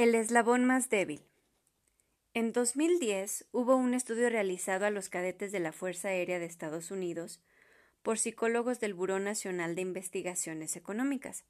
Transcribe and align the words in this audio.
El 0.00 0.14
eslabón 0.14 0.64
más 0.64 0.88
débil. 0.88 1.20
En 2.32 2.52
2010 2.52 3.44
hubo 3.52 3.76
un 3.76 3.92
estudio 3.92 4.30
realizado 4.30 4.86
a 4.86 4.90
los 4.90 5.10
cadetes 5.10 5.52
de 5.52 5.60
la 5.60 5.72
Fuerza 5.72 6.08
Aérea 6.08 6.38
de 6.38 6.46
Estados 6.46 6.90
Unidos 6.90 7.42
por 8.02 8.16
psicólogos 8.16 8.80
del 8.80 8.94
Buró 8.94 9.18
Nacional 9.18 9.74
de 9.74 9.82
Investigaciones 9.82 10.74
Económicas. 10.76 11.44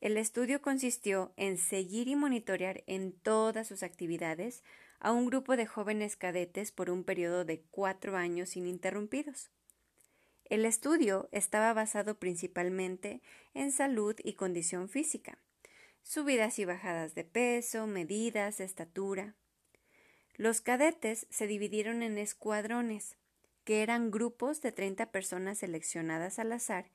El 0.00 0.16
estudio 0.16 0.62
consistió 0.62 1.34
en 1.36 1.58
seguir 1.58 2.08
y 2.08 2.16
monitorear 2.16 2.82
en 2.86 3.12
todas 3.12 3.68
sus 3.68 3.82
actividades 3.82 4.64
a 4.98 5.12
un 5.12 5.26
grupo 5.26 5.54
de 5.54 5.66
jóvenes 5.66 6.16
cadetes 6.16 6.72
por 6.72 6.88
un 6.88 7.04
periodo 7.04 7.44
de 7.44 7.60
cuatro 7.70 8.16
años 8.16 8.56
ininterrumpidos. 8.56 9.50
El 10.46 10.64
estudio 10.64 11.28
estaba 11.30 11.74
basado 11.74 12.18
principalmente 12.18 13.20
en 13.52 13.70
salud 13.70 14.16
y 14.24 14.32
condición 14.32 14.88
física, 14.88 15.36
subidas 16.06 16.60
y 16.60 16.64
bajadas 16.64 17.16
de 17.16 17.24
peso, 17.24 17.88
medidas, 17.88 18.60
estatura. 18.60 19.34
Los 20.36 20.60
cadetes 20.60 21.26
se 21.30 21.48
dividieron 21.48 22.04
en 22.04 22.16
escuadrones, 22.16 23.16
que 23.64 23.82
eran 23.82 24.12
grupos 24.12 24.62
de 24.62 24.70
30 24.70 25.10
personas 25.10 25.58
seleccionadas 25.58 26.38
al 26.38 26.52
azar, 26.52 26.92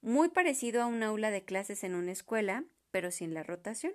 muy 0.00 0.30
parecido 0.30 0.82
a 0.82 0.86
un 0.86 1.02
aula 1.02 1.30
de 1.30 1.44
clases 1.44 1.84
en 1.84 1.94
una 1.94 2.12
escuela, 2.12 2.64
pero 2.90 3.10
sin 3.10 3.34
la 3.34 3.42
rotación. 3.42 3.92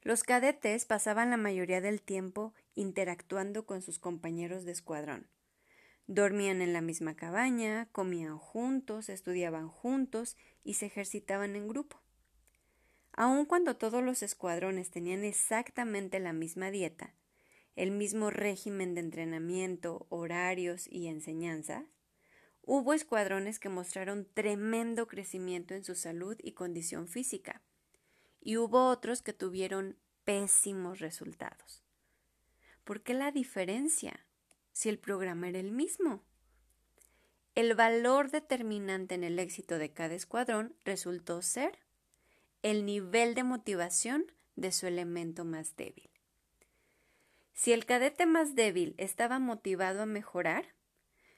Los 0.00 0.22
cadetes 0.22 0.86
pasaban 0.86 1.28
la 1.28 1.36
mayoría 1.36 1.82
del 1.82 2.00
tiempo 2.00 2.54
interactuando 2.74 3.66
con 3.66 3.82
sus 3.82 3.98
compañeros 3.98 4.64
de 4.64 4.72
escuadrón. 4.72 5.28
Dormían 6.06 6.62
en 6.62 6.72
la 6.72 6.80
misma 6.80 7.14
cabaña, 7.14 7.88
comían 7.92 8.38
juntos, 8.38 9.10
estudiaban 9.10 9.68
juntos 9.68 10.38
y 10.64 10.74
se 10.74 10.86
ejercitaban 10.86 11.56
en 11.56 11.68
grupo. 11.68 12.05
Aun 13.16 13.46
cuando 13.46 13.76
todos 13.76 14.02
los 14.02 14.22
escuadrones 14.22 14.90
tenían 14.90 15.24
exactamente 15.24 16.20
la 16.20 16.34
misma 16.34 16.70
dieta, 16.70 17.14
el 17.74 17.90
mismo 17.90 18.30
régimen 18.30 18.94
de 18.94 19.00
entrenamiento, 19.00 20.06
horarios 20.10 20.86
y 20.86 21.06
enseñanza, 21.08 21.86
hubo 22.60 22.92
escuadrones 22.92 23.58
que 23.58 23.70
mostraron 23.70 24.28
tremendo 24.34 25.06
crecimiento 25.06 25.74
en 25.74 25.82
su 25.82 25.94
salud 25.94 26.36
y 26.42 26.52
condición 26.52 27.08
física, 27.08 27.62
y 28.40 28.58
hubo 28.58 28.88
otros 28.90 29.22
que 29.22 29.32
tuvieron 29.32 29.98
pésimos 30.24 31.00
resultados. 31.00 31.82
¿Por 32.84 33.02
qué 33.02 33.14
la 33.14 33.32
diferencia 33.32 34.26
si 34.72 34.90
el 34.90 34.98
programa 34.98 35.48
era 35.48 35.58
el 35.58 35.72
mismo? 35.72 36.22
El 37.54 37.74
valor 37.74 38.30
determinante 38.30 39.14
en 39.14 39.24
el 39.24 39.38
éxito 39.38 39.78
de 39.78 39.92
cada 39.94 40.14
escuadrón 40.14 40.76
resultó 40.84 41.40
ser 41.40 41.85
el 42.62 42.84
nivel 42.84 43.34
de 43.34 43.44
motivación 43.44 44.32
de 44.56 44.72
su 44.72 44.86
elemento 44.86 45.44
más 45.44 45.76
débil. 45.76 46.10
Si 47.52 47.72
el 47.72 47.86
cadete 47.86 48.26
más 48.26 48.54
débil 48.54 48.94
estaba 48.98 49.38
motivado 49.38 50.02
a 50.02 50.06
mejorar, 50.06 50.74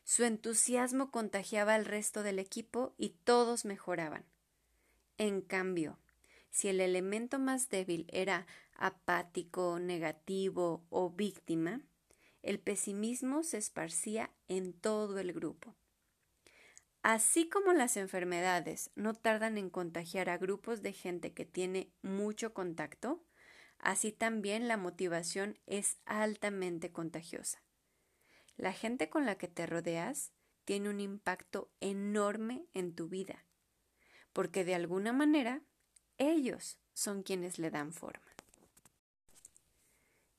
su 0.05 0.25
entusiasmo 0.25 1.11
contagiaba 1.11 1.75
al 1.75 1.85
resto 1.85 2.23
del 2.23 2.39
equipo 2.39 2.95
y 2.97 3.11
todos 3.11 3.65
mejoraban. 3.65 4.25
En 5.17 5.43
cambio, 5.43 5.99
si 6.51 6.69
el 6.69 6.81
elemento 6.81 7.39
más 7.39 7.69
débil 7.69 8.07
era 8.11 8.47
apático, 8.73 9.79
negativo 9.79 10.85
o 10.89 11.11
víctima, 11.11 11.83
el 12.43 12.59
pesimismo 12.59 13.43
se 13.43 13.59
esparcía 13.59 14.31
en 14.49 14.73
todo 14.73 15.19
el 15.19 15.33
grupo. 15.33 15.77
Así 17.03 17.49
como 17.49 17.73
las 17.73 17.97
enfermedades 17.97 18.91
no 18.95 19.15
tardan 19.15 19.57
en 19.57 19.71
contagiar 19.71 20.29
a 20.29 20.39
grupos 20.39 20.83
de 20.83 20.93
gente 20.93 21.33
que 21.33 21.45
tiene 21.45 21.93
mucho 22.03 22.53
contacto, 22.53 23.25
así 23.79 24.13
también 24.13 24.69
la 24.69 24.77
motivación 24.77 25.59
es 25.67 25.99
altamente 26.05 26.91
contagiosa. 26.91 27.63
La 28.57 28.73
gente 28.73 29.09
con 29.09 29.25
la 29.25 29.39
que 29.39 29.49
te 29.49 29.67
rodeas 29.67 30.33
tiene 30.65 30.91
un 30.91 31.01
impacto 31.01 31.71
enorme 31.81 32.67
en 32.75 32.95
tu 32.95 33.09
vida, 33.09 33.47
porque 34.33 34.65
de 34.65 34.75
alguna 34.75 35.13
manera 35.13 35.63
ellos 36.19 36.79
son 36.93 37.23
quienes 37.23 37.59
le 37.59 37.71
dan 37.71 37.93
forma. 37.93 38.27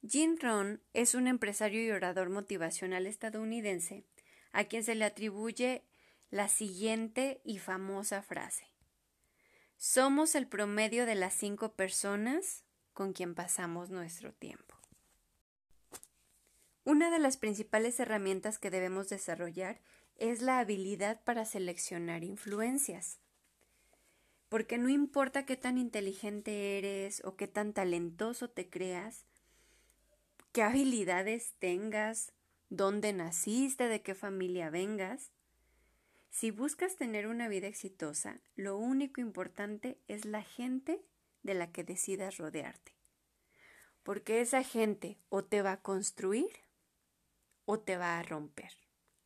Jim 0.08 0.38
Rohn 0.40 0.82
es 0.94 1.16
un 1.16 1.28
empresario 1.28 1.84
y 1.84 1.92
orador 1.92 2.30
motivacional 2.30 3.08
estadounidense 3.08 4.06
a 4.52 4.66
quien 4.66 4.84
se 4.84 4.96
le 4.96 5.06
atribuye 5.06 5.89
la 6.32 6.48
siguiente 6.48 7.42
y 7.44 7.58
famosa 7.58 8.22
frase. 8.22 8.66
Somos 9.78 10.36
el 10.36 10.48
promedio 10.48 11.06
de 11.06 11.16
las 11.16 11.34
cinco 11.34 11.74
personas 11.74 12.64
con 12.94 13.14
quien 13.14 13.34
pasamos 13.34 13.90
nuestro 13.90 14.34
tiempo. 14.34 14.76
Una 16.84 17.10
de 17.12 17.20
las 17.20 17.38
principales 17.38 18.00
herramientas 18.00 18.60
que 18.60 18.70
debemos 18.70 19.10
desarrollar 19.10 19.80
es 20.18 20.42
la 20.42 20.60
habilidad 20.60 21.24
para 21.24 21.46
seleccionar 21.46 22.24
influencias. 22.24 23.20
Porque 24.50 24.78
no 24.78 24.90
importa 24.90 25.46
qué 25.46 25.56
tan 25.56 25.78
inteligente 25.78 26.78
eres 26.78 27.24
o 27.24 27.36
qué 27.36 27.48
tan 27.48 27.74
talentoso 27.74 28.50
te 28.50 28.70
creas, 28.70 29.26
qué 30.52 30.64
habilidades 30.64 31.54
tengas, 31.60 32.34
dónde 32.70 33.14
naciste, 33.14 33.88
de 33.88 34.02
qué 34.02 34.16
familia 34.16 34.70
vengas, 34.70 35.32
si 36.30 36.52
buscas 36.52 36.96
tener 36.96 37.28
una 37.28 37.48
vida 37.48 37.68
exitosa, 37.68 38.40
lo 38.56 38.78
único 38.78 39.20
importante 39.20 40.00
es 40.08 40.26
la 40.26 40.44
gente 40.44 41.02
de 41.44 41.54
la 41.54 41.72
que 41.72 41.84
decidas 41.84 42.38
rodearte. 42.38 42.94
Porque 44.04 44.42
esa 44.42 44.64
gente 44.64 45.18
o 45.30 45.44
te 45.44 45.62
va 45.62 45.74
a 45.74 45.82
construir 45.82 46.52
o 47.66 47.80
te 47.80 47.98
va 47.98 48.20
a 48.20 48.24
romper. 48.24 48.74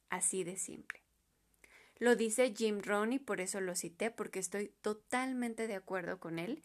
Así 0.09 0.43
de 0.43 0.57
simple. 0.57 1.01
Lo 1.97 2.15
dice 2.15 2.53
Jim 2.53 2.81
Rohn 2.81 3.13
y 3.13 3.19
por 3.19 3.39
eso 3.39 3.61
lo 3.61 3.75
cité, 3.75 4.11
porque 4.11 4.39
estoy 4.39 4.69
totalmente 4.81 5.67
de 5.67 5.75
acuerdo 5.75 6.19
con 6.19 6.39
él 6.39 6.63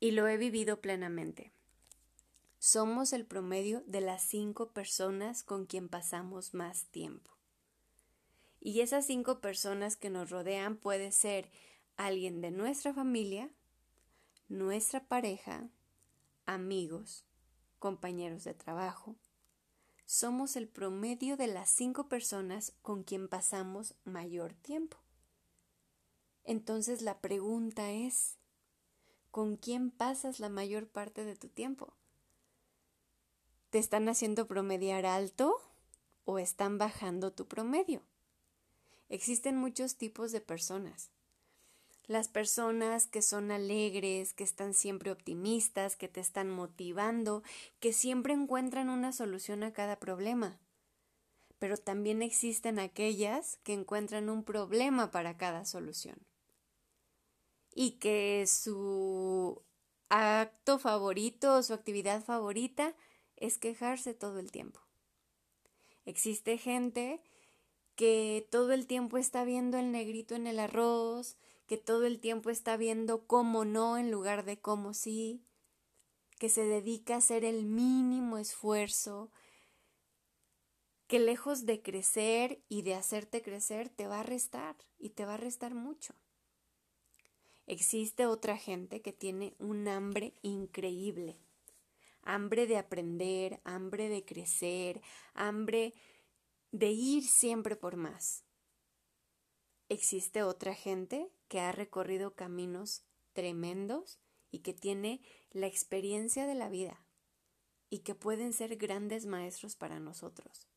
y 0.00 0.12
lo 0.12 0.26
he 0.26 0.36
vivido 0.36 0.80
plenamente. 0.80 1.52
Somos 2.58 3.12
el 3.12 3.26
promedio 3.26 3.82
de 3.86 4.00
las 4.00 4.22
cinco 4.22 4.72
personas 4.72 5.42
con 5.42 5.66
quien 5.66 5.88
pasamos 5.88 6.54
más 6.54 6.86
tiempo. 6.86 7.35
Y 8.66 8.80
esas 8.80 9.06
cinco 9.06 9.40
personas 9.40 9.94
que 9.94 10.10
nos 10.10 10.28
rodean 10.28 10.76
puede 10.76 11.12
ser 11.12 11.52
alguien 11.96 12.40
de 12.40 12.50
nuestra 12.50 12.92
familia, 12.92 13.48
nuestra 14.48 15.06
pareja, 15.06 15.68
amigos, 16.46 17.24
compañeros 17.78 18.42
de 18.42 18.54
trabajo. 18.54 19.14
Somos 20.04 20.56
el 20.56 20.66
promedio 20.66 21.36
de 21.36 21.46
las 21.46 21.70
cinco 21.70 22.08
personas 22.08 22.72
con 22.82 23.04
quien 23.04 23.28
pasamos 23.28 23.94
mayor 24.02 24.52
tiempo. 24.52 24.96
Entonces 26.42 27.02
la 27.02 27.20
pregunta 27.20 27.92
es, 27.92 28.36
¿con 29.30 29.56
quién 29.56 29.92
pasas 29.92 30.40
la 30.40 30.48
mayor 30.48 30.88
parte 30.88 31.24
de 31.24 31.36
tu 31.36 31.46
tiempo? 31.46 31.94
¿Te 33.70 33.78
están 33.78 34.08
haciendo 34.08 34.48
promediar 34.48 35.06
alto 35.06 35.56
o 36.24 36.40
están 36.40 36.78
bajando 36.78 37.32
tu 37.32 37.46
promedio? 37.46 38.02
Existen 39.08 39.56
muchos 39.56 39.96
tipos 39.96 40.32
de 40.32 40.40
personas. 40.40 41.10
Las 42.06 42.28
personas 42.28 43.06
que 43.06 43.22
son 43.22 43.50
alegres, 43.50 44.32
que 44.32 44.44
están 44.44 44.74
siempre 44.74 45.10
optimistas, 45.10 45.96
que 45.96 46.08
te 46.08 46.20
están 46.20 46.50
motivando, 46.50 47.42
que 47.80 47.92
siempre 47.92 48.32
encuentran 48.32 48.88
una 48.88 49.12
solución 49.12 49.62
a 49.64 49.72
cada 49.72 49.98
problema. 49.98 50.58
Pero 51.58 51.76
también 51.76 52.22
existen 52.22 52.78
aquellas 52.78 53.58
que 53.64 53.72
encuentran 53.72 54.28
un 54.28 54.44
problema 54.44 55.10
para 55.10 55.36
cada 55.36 55.64
solución. 55.64 56.18
Y 57.74 57.92
que 57.92 58.46
su 58.46 59.62
acto 60.08 60.78
favorito 60.78 61.56
o 61.56 61.62
su 61.62 61.74
actividad 61.74 62.22
favorita 62.22 62.94
es 63.36 63.58
quejarse 63.58 64.14
todo 64.14 64.38
el 64.38 64.52
tiempo. 64.52 64.80
Existe 66.04 66.56
gente 66.56 67.20
que 67.96 68.46
todo 68.50 68.72
el 68.72 68.86
tiempo 68.86 69.18
está 69.18 69.44
viendo 69.44 69.78
el 69.78 69.90
negrito 69.90 70.34
en 70.34 70.46
el 70.46 70.58
arroz, 70.58 71.36
que 71.66 71.78
todo 71.78 72.04
el 72.06 72.20
tiempo 72.20 72.50
está 72.50 72.76
viendo 72.76 73.26
cómo 73.26 73.64
no 73.64 73.98
en 73.98 74.10
lugar 74.10 74.44
de 74.44 74.58
cómo 74.60 74.94
sí, 74.94 75.42
que 76.38 76.48
se 76.48 76.64
dedica 76.64 77.14
a 77.14 77.18
hacer 77.18 77.44
el 77.44 77.64
mínimo 77.64 78.38
esfuerzo, 78.38 79.32
que 81.06 81.18
lejos 81.18 81.64
de 81.66 81.82
crecer 81.82 82.60
y 82.68 82.82
de 82.82 82.94
hacerte 82.94 83.42
crecer, 83.42 83.88
te 83.88 84.06
va 84.06 84.20
a 84.20 84.24
restar 84.24 84.76
y 84.98 85.10
te 85.10 85.24
va 85.24 85.34
a 85.34 85.38
restar 85.38 85.74
mucho. 85.74 86.14
Existe 87.66 88.26
otra 88.26 88.56
gente 88.56 89.00
que 89.00 89.12
tiene 89.12 89.54
un 89.58 89.88
hambre 89.88 90.34
increíble, 90.42 91.38
hambre 92.22 92.66
de 92.66 92.76
aprender, 92.76 93.60
hambre 93.64 94.08
de 94.08 94.24
crecer, 94.24 95.00
hambre 95.34 95.94
de 96.78 96.90
ir 96.90 97.24
siempre 97.26 97.74
por 97.74 97.96
más. 97.96 98.44
Existe 99.88 100.42
otra 100.42 100.74
gente 100.74 101.32
que 101.48 101.60
ha 101.60 101.72
recorrido 101.72 102.34
caminos 102.34 103.02
tremendos 103.32 104.18
y 104.50 104.58
que 104.58 104.74
tiene 104.74 105.22
la 105.52 105.68
experiencia 105.68 106.46
de 106.46 106.54
la 106.54 106.68
vida 106.68 107.02
y 107.88 108.00
que 108.00 108.14
pueden 108.14 108.52
ser 108.52 108.76
grandes 108.76 109.24
maestros 109.24 109.74
para 109.74 110.00
nosotros. 110.00 110.68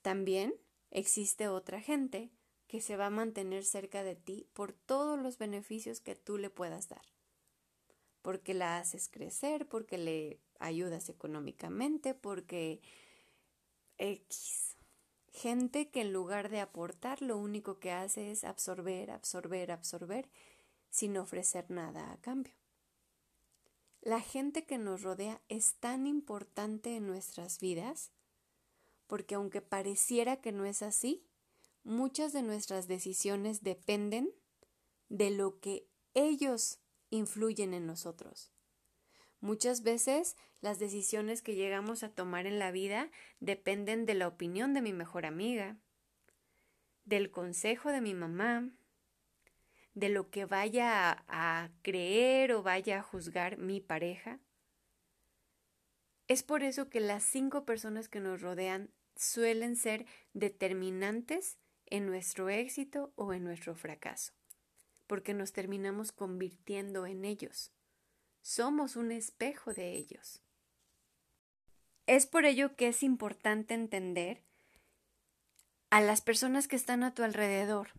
También 0.00 0.54
existe 0.90 1.48
otra 1.48 1.80
gente 1.80 2.30
que 2.68 2.80
se 2.80 2.96
va 2.96 3.06
a 3.06 3.10
mantener 3.10 3.64
cerca 3.64 4.04
de 4.04 4.14
ti 4.14 4.46
por 4.52 4.72
todos 4.72 5.18
los 5.18 5.38
beneficios 5.38 6.00
que 6.00 6.14
tú 6.14 6.38
le 6.38 6.50
puedas 6.50 6.88
dar. 6.88 7.04
Porque 8.22 8.54
la 8.54 8.78
haces 8.78 9.08
crecer, 9.08 9.66
porque 9.66 9.98
le 9.98 10.40
ayudas 10.60 11.08
económicamente, 11.08 12.14
porque 12.14 12.80
X. 14.00 14.76
Gente 15.32 15.90
que 15.90 16.00
en 16.00 16.12
lugar 16.12 16.48
de 16.48 16.60
aportar 16.60 17.22
lo 17.22 17.36
único 17.36 17.78
que 17.78 17.92
hace 17.92 18.30
es 18.30 18.44
absorber, 18.44 19.10
absorber, 19.10 19.70
absorber 19.70 20.28
sin 20.90 21.16
ofrecer 21.18 21.70
nada 21.70 22.10
a 22.10 22.16
cambio. 22.20 22.54
La 24.00 24.20
gente 24.20 24.64
que 24.64 24.78
nos 24.78 25.02
rodea 25.02 25.42
es 25.48 25.74
tan 25.74 26.06
importante 26.06 26.96
en 26.96 27.06
nuestras 27.06 27.60
vidas 27.60 28.10
porque 29.06 29.34
aunque 29.34 29.60
pareciera 29.60 30.40
que 30.40 30.52
no 30.52 30.64
es 30.64 30.82
así, 30.82 31.26
muchas 31.84 32.32
de 32.32 32.42
nuestras 32.42 32.88
decisiones 32.88 33.62
dependen 33.62 34.32
de 35.08 35.30
lo 35.30 35.60
que 35.60 35.88
ellos 36.14 36.78
influyen 37.10 37.74
en 37.74 37.86
nosotros. 37.86 38.52
Muchas 39.40 39.82
veces 39.82 40.36
las 40.60 40.78
decisiones 40.78 41.40
que 41.40 41.54
llegamos 41.54 42.02
a 42.02 42.10
tomar 42.10 42.46
en 42.46 42.58
la 42.58 42.70
vida 42.70 43.10
dependen 43.40 44.04
de 44.04 44.14
la 44.14 44.28
opinión 44.28 44.74
de 44.74 44.82
mi 44.82 44.92
mejor 44.92 45.24
amiga, 45.24 45.78
del 47.04 47.30
consejo 47.30 47.90
de 47.90 48.02
mi 48.02 48.14
mamá, 48.14 48.70
de 49.94 50.10
lo 50.10 50.30
que 50.30 50.44
vaya 50.44 51.24
a, 51.28 51.70
creer 51.82 52.52
o 52.52 52.62
vaya 52.62 52.98
a 52.98 53.02
juzgar 53.02 53.56
mi 53.56 53.80
pareja. 53.80 54.38
Es 56.28 56.42
por 56.42 56.62
eso 56.62 56.88
que 56.88 57.00
las 57.00 57.24
cinco 57.24 57.64
personas 57.64 58.08
que 58.08 58.20
nos 58.20 58.40
rodean 58.40 58.90
suelen 59.16 59.74
ser 59.74 60.06
determinantes 60.32 61.58
en 61.86 62.06
nuestro 62.06 62.50
éxito 62.50 63.12
o 63.16 63.32
en 63.32 63.42
nuestro 63.42 63.74
fracaso, 63.74 64.32
porque 65.06 65.34
nos 65.34 65.52
terminamos 65.52 66.12
convirtiendo 66.12 67.06
en 67.06 67.24
ellos. 67.24 67.72
Somos 68.42 68.96
un 68.96 69.12
espejo 69.12 69.72
de 69.72 69.92
ellos. 69.92 70.40
Es 72.06 72.26
por 72.26 72.44
ello 72.44 72.74
que 72.74 72.88
es 72.88 73.02
importante 73.02 73.74
entender 73.74 74.42
a 75.90 76.00
las 76.00 76.20
personas 76.20 76.68
que 76.68 76.76
están 76.76 77.02
a 77.02 77.14
tu 77.14 77.22
alrededor, 77.22 77.90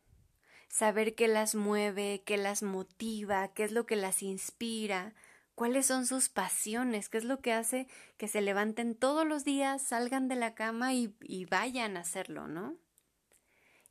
saber 0.68 1.16
qué 1.16 1.28
las 1.28 1.56
mueve, 1.56 2.24
qué 2.26 2.38
las 2.38 2.64
motiva, 2.64 3.54
qué 3.54 3.64
es 3.64 3.72
lo 3.72 3.86
que 3.86 3.96
las 3.96 4.24
inspira, 4.24 5.14
cuáles 5.56 5.86
son 5.86 6.06
sus 6.08 6.30
pasiones, 6.30 7.10
qué 7.10 7.20
es 7.20 7.26
lo 7.26 7.42
que 7.42 7.54
hace 7.54 7.88
que 8.18 8.28
se 8.28 8.42
levanten 8.42 8.96
todos 8.96 9.28
los 9.28 9.44
días, 9.44 9.82
salgan 9.82 10.28
de 10.28 10.36
la 10.36 10.56
cama 10.56 10.94
y, 10.94 11.16
y 11.22 11.46
vayan 11.46 11.98
a 11.98 12.02
hacerlo, 12.02 12.48
¿no? 12.48 12.78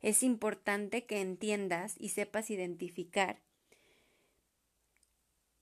Es 0.01 0.23
importante 0.23 1.05
que 1.05 1.21
entiendas 1.21 1.95
y 1.97 2.09
sepas 2.09 2.49
identificar 2.49 3.39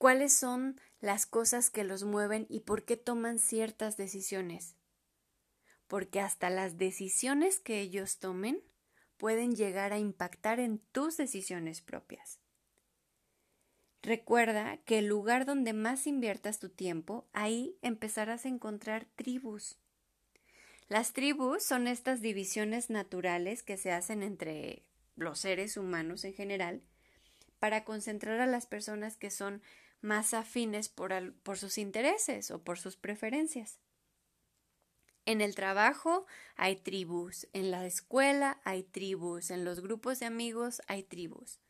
cuáles 0.00 0.32
son 0.32 0.80
las 1.02 1.26
cosas 1.26 1.68
que 1.68 1.84
los 1.84 2.04
mueven 2.04 2.46
y 2.48 2.60
por 2.60 2.86
qué 2.86 2.96
toman 2.96 3.38
ciertas 3.38 3.98
decisiones. 3.98 4.74
Porque 5.88 6.20
hasta 6.20 6.48
las 6.48 6.78
decisiones 6.78 7.60
que 7.60 7.80
ellos 7.80 8.18
tomen 8.18 8.62
pueden 9.18 9.54
llegar 9.54 9.92
a 9.92 9.98
impactar 9.98 10.58
en 10.58 10.78
tus 10.78 11.18
decisiones 11.18 11.82
propias. 11.82 12.40
Recuerda 14.00 14.78
que 14.86 15.00
el 15.00 15.06
lugar 15.06 15.44
donde 15.44 15.74
más 15.74 16.06
inviertas 16.06 16.60
tu 16.60 16.70
tiempo, 16.70 17.28
ahí 17.34 17.76
empezarás 17.82 18.46
a 18.46 18.48
encontrar 18.48 19.04
tribus. 19.16 19.76
Las 20.88 21.12
tribus 21.12 21.62
son 21.62 21.86
estas 21.86 22.22
divisiones 22.22 22.88
naturales 22.88 23.62
que 23.62 23.76
se 23.76 23.92
hacen 23.92 24.22
entre 24.22 24.82
los 25.16 25.40
seres 25.40 25.76
humanos 25.76 26.24
en 26.24 26.32
general 26.32 26.80
para 27.58 27.84
concentrar 27.84 28.40
a 28.40 28.46
las 28.46 28.64
personas 28.64 29.18
que 29.18 29.30
son 29.30 29.60
más 30.00 30.34
afines 30.34 30.88
por, 30.88 31.34
por 31.42 31.58
sus 31.58 31.78
intereses 31.78 32.50
o 32.50 32.62
por 32.62 32.78
sus 32.78 32.96
preferencias. 32.96 33.78
En 35.26 35.40
el 35.40 35.54
trabajo 35.54 36.26
hay 36.56 36.76
tribus, 36.76 37.46
en 37.52 37.70
la 37.70 37.86
escuela 37.86 38.60
hay 38.64 38.82
tribus, 38.82 39.50
en 39.50 39.64
los 39.64 39.80
grupos 39.80 40.20
de 40.20 40.26
amigos 40.26 40.82
hay 40.86 41.02
tribus 41.02 41.60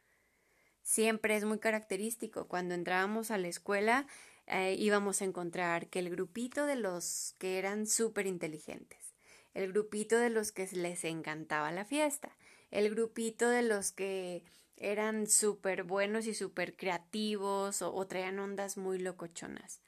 siempre 0.82 1.36
es 1.36 1.44
muy 1.44 1.58
característico. 1.58 2.48
Cuando 2.48 2.74
entrábamos 2.74 3.30
a 3.30 3.38
la 3.38 3.48
escuela 3.48 4.06
eh, 4.46 4.74
íbamos 4.78 5.22
a 5.22 5.24
encontrar 5.24 5.88
que 5.88 6.00
el 6.00 6.10
grupito 6.10 6.66
de 6.66 6.76
los 6.76 7.34
que 7.38 7.58
eran 7.58 7.86
súper 7.86 8.26
inteligentes, 8.26 9.14
el 9.54 9.72
grupito 9.72 10.18
de 10.18 10.30
los 10.30 10.50
que 10.50 10.66
les 10.72 11.04
encantaba 11.04 11.70
la 11.70 11.84
fiesta, 11.84 12.36
el 12.70 12.90
grupito 12.90 13.48
de 13.48 13.62
los 13.62 13.92
que 13.92 14.42
eran 14.80 15.28
súper 15.28 15.84
buenos 15.84 16.26
y 16.26 16.34
súper 16.34 16.74
creativos 16.74 17.82
o, 17.82 17.94
o 17.94 18.06
traían 18.06 18.38
ondas 18.38 18.76
muy 18.76 18.98
locochonas. 18.98 19.80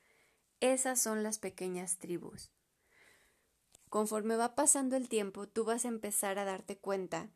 Esas 0.60 1.02
son 1.02 1.22
las 1.24 1.38
pequeñas 1.38 1.98
tribus. 1.98 2.52
Conforme 3.88 4.36
va 4.36 4.54
pasando 4.54 4.96
el 4.96 5.08
tiempo, 5.08 5.48
tú 5.48 5.64
vas 5.64 5.84
a 5.84 5.88
empezar 5.88 6.38
a 6.38 6.44
darte 6.44 6.78
cuenta 6.78 7.30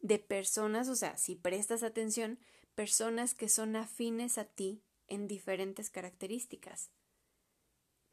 de 0.00 0.18
personas, 0.18 0.88
o 0.88 0.96
sea, 0.96 1.16
si 1.16 1.36
prestas 1.36 1.82
atención, 1.82 2.38
personas 2.74 3.34
que 3.34 3.48
son 3.48 3.76
afines 3.76 4.38
a 4.38 4.46
ti 4.46 4.82
en 5.06 5.28
diferentes 5.28 5.90
características. 5.90 6.90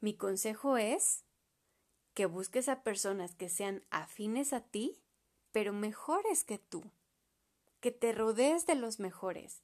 Mi 0.00 0.14
consejo 0.14 0.76
es 0.76 1.24
que 2.12 2.26
busques 2.26 2.68
a 2.68 2.82
personas 2.82 3.34
que 3.34 3.48
sean 3.48 3.84
afines 3.90 4.52
a 4.52 4.60
ti, 4.60 5.00
pero 5.52 5.72
mejores 5.72 6.44
que 6.44 6.58
tú, 6.58 6.84
que 7.80 7.90
te 7.90 8.12
rodees 8.12 8.66
de 8.66 8.74
los 8.74 9.00
mejores, 9.00 9.62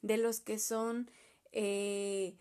de 0.00 0.16
los 0.16 0.40
que 0.40 0.58
son 0.58 1.10
eh, 1.52 2.36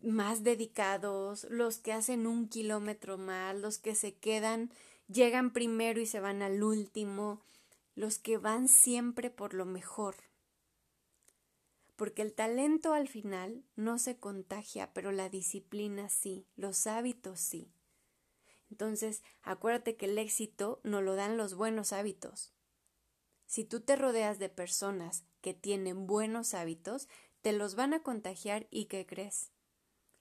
más 0.00 0.42
dedicados, 0.42 1.44
los 1.50 1.78
que 1.78 1.92
hacen 1.92 2.26
un 2.26 2.48
kilómetro 2.48 3.18
más, 3.18 3.56
los 3.56 3.78
que 3.78 3.94
se 3.94 4.14
quedan, 4.14 4.72
llegan 5.08 5.52
primero 5.52 6.00
y 6.00 6.06
se 6.06 6.20
van 6.20 6.42
al 6.42 6.62
último, 6.62 7.44
los 7.94 8.18
que 8.18 8.38
van 8.38 8.68
siempre 8.68 9.30
por 9.30 9.54
lo 9.54 9.66
mejor 9.66 10.16
porque 12.02 12.22
el 12.22 12.34
talento 12.34 12.94
al 12.94 13.06
final 13.06 13.64
no 13.76 13.96
se 13.96 14.18
contagia, 14.18 14.92
pero 14.92 15.12
la 15.12 15.28
disciplina 15.28 16.08
sí, 16.08 16.48
los 16.56 16.88
hábitos 16.88 17.38
sí. 17.38 17.72
Entonces, 18.70 19.22
acuérdate 19.42 19.96
que 19.96 20.06
el 20.06 20.18
éxito 20.18 20.80
no 20.82 21.00
lo 21.00 21.14
dan 21.14 21.36
los 21.36 21.54
buenos 21.54 21.92
hábitos. 21.92 22.52
Si 23.52 23.64
tú 23.64 23.82
te 23.82 23.96
rodeas 23.96 24.38
de 24.38 24.48
personas 24.48 25.26
que 25.42 25.52
tienen 25.52 26.06
buenos 26.06 26.54
hábitos, 26.54 27.06
te 27.42 27.52
los 27.52 27.74
van 27.74 27.92
a 27.92 28.02
contagiar 28.02 28.66
y 28.70 28.86
¿qué 28.86 29.04
crees? 29.04 29.50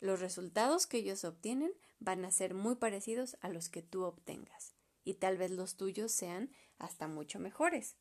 Los 0.01 0.19
resultados 0.19 0.85
que 0.85 0.97
ellos 0.97 1.23
obtienen 1.23 1.71
van 1.99 2.25
a 2.25 2.31
ser 2.31 2.53
muy 2.53 2.75
parecidos 2.75 3.37
a 3.39 3.47
los 3.47 3.69
que 3.69 3.83
tú 3.83 4.03
obtengas 4.03 4.75
y 5.05 5.13
tal 5.13 5.37
vez 5.37 5.49
los 5.49 5.77
tuyos 5.77 6.11
sean 6.11 6.51
hasta 6.77 7.07
mucho 7.07 7.39
mejores. 7.39 7.95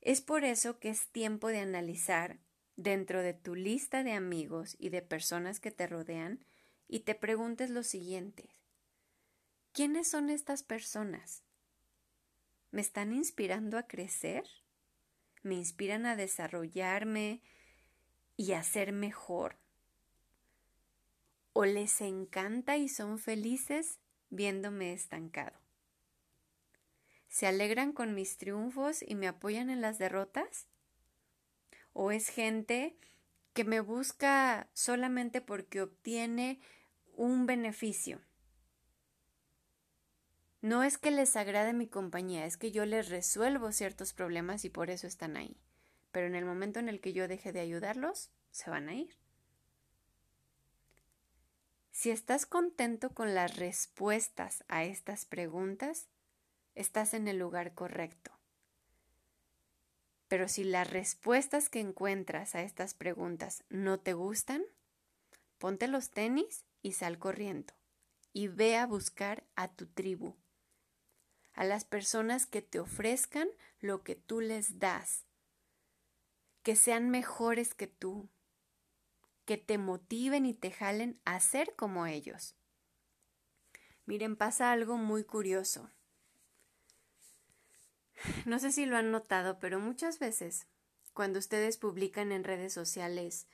Es 0.00 0.20
por 0.20 0.44
eso 0.44 0.78
que 0.78 0.90
es 0.90 1.08
tiempo 1.08 1.48
de 1.48 1.58
analizar 1.58 2.38
dentro 2.76 3.22
de 3.22 3.34
tu 3.34 3.56
lista 3.56 4.04
de 4.04 4.12
amigos 4.12 4.76
y 4.78 4.90
de 4.90 5.02
personas 5.02 5.58
que 5.58 5.72
te 5.72 5.88
rodean 5.88 6.44
y 6.86 7.00
te 7.00 7.16
preguntes 7.16 7.70
lo 7.70 7.82
siguiente. 7.82 8.54
¿Quiénes 9.72 10.08
son 10.08 10.30
estas 10.30 10.62
personas? 10.62 11.42
¿Me 12.70 12.80
están 12.80 13.12
inspirando 13.12 13.78
a 13.78 13.86
crecer? 13.86 14.44
¿Me 15.42 15.54
inspiran 15.54 16.06
a 16.06 16.16
desarrollarme 16.16 17.42
y 18.36 18.52
a 18.52 18.62
ser 18.62 18.92
mejor? 18.92 19.58
¿O 21.52 21.64
les 21.64 22.00
encanta 22.00 22.76
y 22.76 22.88
son 22.88 23.18
felices 23.18 23.98
viéndome 24.30 24.92
estancado? 24.92 25.60
se 27.30 27.46
alegran 27.46 27.92
con 27.92 28.12
mis 28.12 28.36
triunfos 28.36 29.02
y 29.06 29.14
me 29.14 29.28
apoyan 29.28 29.70
en 29.70 29.80
las 29.80 29.98
derrotas? 29.98 30.66
¿O 31.92 32.10
es 32.10 32.28
gente 32.28 32.98
que 33.54 33.64
me 33.64 33.80
busca 33.80 34.68
solamente 34.74 35.40
porque 35.40 35.80
obtiene 35.80 36.60
un 37.14 37.46
beneficio? 37.46 38.20
No 40.62 40.82
es 40.82 40.98
que 40.98 41.10
les 41.10 41.36
agrade 41.36 41.72
mi 41.72 41.86
compañía, 41.88 42.44
es 42.44 42.56
que 42.56 42.70
yo 42.70 42.84
les 42.84 43.08
resuelvo 43.08 43.72
ciertos 43.72 44.12
problemas 44.12 44.64
y 44.64 44.70
por 44.70 44.90
eso 44.90 45.06
están 45.06 45.36
ahí. 45.36 45.56
Pero 46.12 46.26
en 46.26 46.34
el 46.34 46.44
momento 46.44 46.80
en 46.80 46.88
el 46.88 47.00
que 47.00 47.12
yo 47.12 47.28
deje 47.28 47.52
de 47.52 47.60
ayudarlos, 47.60 48.30
se 48.50 48.68
van 48.68 48.88
a 48.88 48.94
ir. 48.94 49.16
Si 51.92 52.10
estás 52.10 52.46
contento 52.46 53.10
con 53.10 53.34
las 53.34 53.56
respuestas 53.56 54.64
a 54.68 54.84
estas 54.84 55.24
preguntas, 55.24 56.08
estás 56.74 57.14
en 57.14 57.28
el 57.28 57.38
lugar 57.38 57.74
correcto. 57.74 58.30
Pero 60.28 60.46
si 60.46 60.64
las 60.64 60.88
respuestas 60.88 61.68
que 61.68 61.80
encuentras 61.80 62.54
a 62.54 62.62
estas 62.62 62.94
preguntas 62.94 63.64
no 63.68 63.98
te 63.98 64.12
gustan, 64.12 64.62
ponte 65.58 65.88
los 65.88 66.10
tenis 66.10 66.64
y 66.82 66.92
sal 66.92 67.18
corriendo 67.18 67.74
y 68.32 68.48
ve 68.48 68.76
a 68.76 68.86
buscar 68.86 69.44
a 69.56 69.68
tu 69.68 69.86
tribu, 69.86 70.36
a 71.54 71.64
las 71.64 71.84
personas 71.84 72.46
que 72.46 72.62
te 72.62 72.80
ofrezcan 72.80 73.48
lo 73.80 74.02
que 74.02 74.14
tú 74.14 74.40
les 74.40 74.78
das, 74.78 75.26
que 76.62 76.76
sean 76.76 77.10
mejores 77.10 77.74
que 77.74 77.86
tú, 77.86 78.28
que 79.44 79.56
te 79.56 79.78
motiven 79.78 80.46
y 80.46 80.54
te 80.54 80.70
jalen 80.70 81.20
a 81.24 81.40
ser 81.40 81.74
como 81.74 82.06
ellos. 82.06 82.54
Miren, 84.06 84.36
pasa 84.36 84.72
algo 84.72 84.96
muy 84.96 85.24
curioso. 85.24 85.90
No 88.44 88.58
sé 88.58 88.72
si 88.72 88.86
lo 88.86 88.96
han 88.96 89.10
notado, 89.10 89.58
pero 89.58 89.80
muchas 89.80 90.18
veces 90.18 90.66
cuando 91.14 91.38
ustedes 91.38 91.78
publican 91.78 92.32
en 92.32 92.44
redes 92.44 92.72
sociales, 92.72 93.48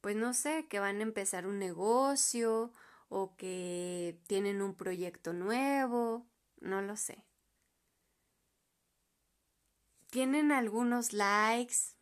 pues 0.00 0.16
no 0.16 0.34
sé, 0.34 0.66
que 0.68 0.80
van 0.80 1.00
a 1.00 1.02
empezar 1.02 1.46
un 1.46 1.58
negocio 1.58 2.72
o 3.08 3.36
que 3.36 4.18
tienen 4.26 4.62
un 4.62 4.74
proyecto 4.74 5.32
nuevo, 5.32 6.26
no 6.60 6.82
lo 6.82 6.96
sé. 6.96 7.27
Tienen 10.10 10.52
algunos 10.52 11.12
likes, 11.12 11.94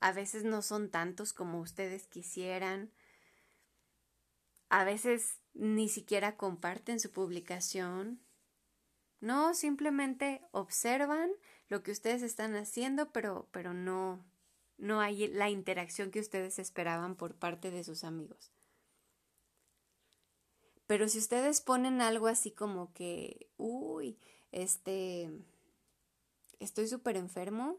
a 0.00 0.12
veces 0.12 0.44
no 0.44 0.62
son 0.62 0.90
tantos 0.90 1.32
como 1.32 1.60
ustedes 1.60 2.06
quisieran, 2.06 2.92
a 4.68 4.84
veces 4.84 5.38
ni 5.54 5.88
siquiera 5.88 6.36
comparten 6.36 6.98
su 6.98 7.10
publicación, 7.10 8.20
no, 9.24 9.54
simplemente 9.54 10.42
observan 10.50 11.30
lo 11.68 11.82
que 11.82 11.92
ustedes 11.92 12.20
están 12.20 12.54
haciendo, 12.56 13.10
pero, 13.10 13.48
pero 13.52 13.72
no, 13.72 14.22
no 14.76 15.00
hay 15.00 15.28
la 15.28 15.48
interacción 15.48 16.10
que 16.10 16.20
ustedes 16.20 16.58
esperaban 16.58 17.16
por 17.16 17.34
parte 17.34 17.70
de 17.70 17.84
sus 17.84 18.04
amigos. 18.04 18.52
Pero 20.86 21.08
si 21.08 21.16
ustedes 21.16 21.62
ponen 21.62 22.02
algo 22.02 22.26
así 22.26 22.50
como 22.50 22.92
que, 22.92 23.48
uy, 23.56 24.18
este, 24.52 25.30
estoy 26.60 26.88
súper 26.88 27.16
enfermo, 27.16 27.78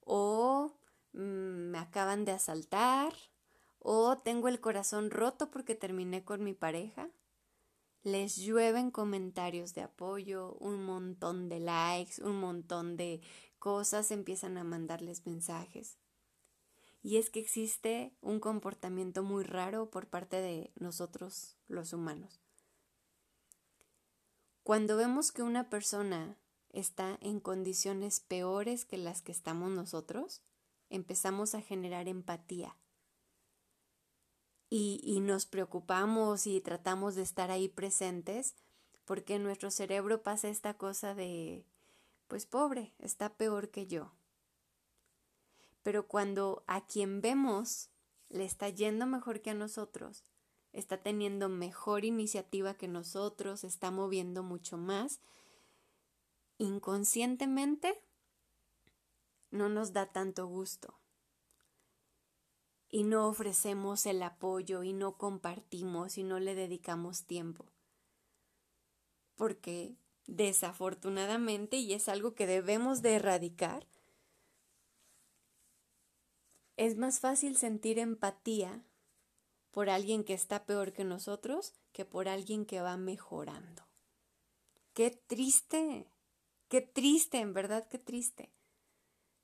o 0.00 0.72
mm, 1.12 1.70
me 1.70 1.78
acaban 1.78 2.24
de 2.24 2.32
asaltar, 2.32 3.12
o 3.78 4.18
tengo 4.18 4.48
el 4.48 4.60
corazón 4.60 5.10
roto 5.10 5.50
porque 5.50 5.74
terminé 5.74 6.24
con 6.24 6.42
mi 6.42 6.54
pareja, 6.54 7.10
les 8.02 8.36
llueven 8.36 8.90
comentarios 8.90 9.74
de 9.74 9.82
apoyo, 9.82 10.54
un 10.60 10.84
montón 10.84 11.48
de 11.48 11.60
likes, 11.60 12.22
un 12.22 12.38
montón 12.38 12.96
de 12.96 13.22
cosas, 13.58 14.10
empiezan 14.10 14.58
a 14.58 14.64
mandarles 14.64 15.26
mensajes. 15.26 15.96
Y 17.02 17.16
es 17.16 17.30
que 17.30 17.40
existe 17.40 18.14
un 18.20 18.40
comportamiento 18.40 19.22
muy 19.22 19.42
raro 19.44 19.90
por 19.90 20.06
parte 20.06 20.36
de 20.36 20.70
nosotros 20.76 21.56
los 21.66 21.92
humanos. 21.92 22.40
Cuando 24.62 24.96
vemos 24.96 25.32
que 25.32 25.42
una 25.42 25.68
persona 25.68 26.38
está 26.74 27.18
en 27.20 27.40
condiciones 27.40 28.20
peores 28.20 28.84
que 28.84 28.98
las 28.98 29.22
que 29.22 29.32
estamos 29.32 29.70
nosotros, 29.70 30.42
empezamos 30.90 31.54
a 31.54 31.62
generar 31.62 32.08
empatía 32.08 32.76
y, 34.76 35.20
nos 35.20 35.46
preocupamos 35.46 36.48
y 36.48 36.60
tratamos 36.60 37.14
de 37.14 37.22
estar 37.22 37.52
ahí 37.52 37.68
presentes 37.68 38.56
porque 39.04 39.36
en 39.36 39.44
nuestro 39.44 39.70
cerebro 39.70 40.22
pasa 40.22 40.48
esta 40.48 40.74
cosa 40.74 41.14
de, 41.14 41.64
pues 42.26 42.44
pobre, 42.44 42.92
está 42.98 43.36
peor 43.36 43.70
que 43.70 43.86
yo. 43.86 44.10
Pero 45.84 46.08
cuando 46.08 46.64
a 46.66 46.84
quien 46.86 47.20
vemos 47.20 47.90
le 48.30 48.44
está 48.44 48.68
yendo 48.68 49.06
mejor 49.06 49.42
que 49.42 49.50
a 49.50 49.54
nosotros, 49.54 50.24
está 50.72 50.96
teniendo 51.00 51.48
mejor 51.48 52.04
iniciativa 52.04 52.74
que 52.74 52.88
nosotros, 52.88 53.62
está 53.62 53.92
moviendo 53.92 54.42
mucho 54.42 54.76
más, 54.76 55.20
inconscientemente 56.58 58.00
no 59.50 59.68
nos 59.68 59.92
da 59.92 60.12
tanto 60.12 60.46
gusto 60.46 60.98
y 62.94 63.02
no 63.02 63.26
ofrecemos 63.26 64.06
el 64.06 64.22
apoyo 64.22 64.84
y 64.84 64.92
no 64.92 65.18
compartimos 65.18 66.16
y 66.16 66.22
no 66.22 66.38
le 66.38 66.54
dedicamos 66.54 67.24
tiempo. 67.24 67.66
Porque 69.34 69.96
desafortunadamente, 70.26 71.76
y 71.76 71.92
es 71.92 72.08
algo 72.08 72.36
que 72.36 72.46
debemos 72.46 73.02
de 73.02 73.14
erradicar, 73.14 73.88
es 76.76 76.96
más 76.96 77.18
fácil 77.18 77.56
sentir 77.56 77.98
empatía 77.98 78.84
por 79.72 79.90
alguien 79.90 80.22
que 80.22 80.34
está 80.34 80.64
peor 80.64 80.92
que 80.92 81.02
nosotros 81.02 81.74
que 81.92 82.04
por 82.04 82.28
alguien 82.28 82.64
que 82.64 82.80
va 82.80 82.96
mejorando. 82.96 83.88
Qué 84.92 85.10
triste, 85.10 86.06
qué 86.74 86.80
triste, 86.80 87.38
en 87.38 87.54
verdad, 87.54 87.86
qué 87.86 87.98
triste. 88.00 88.50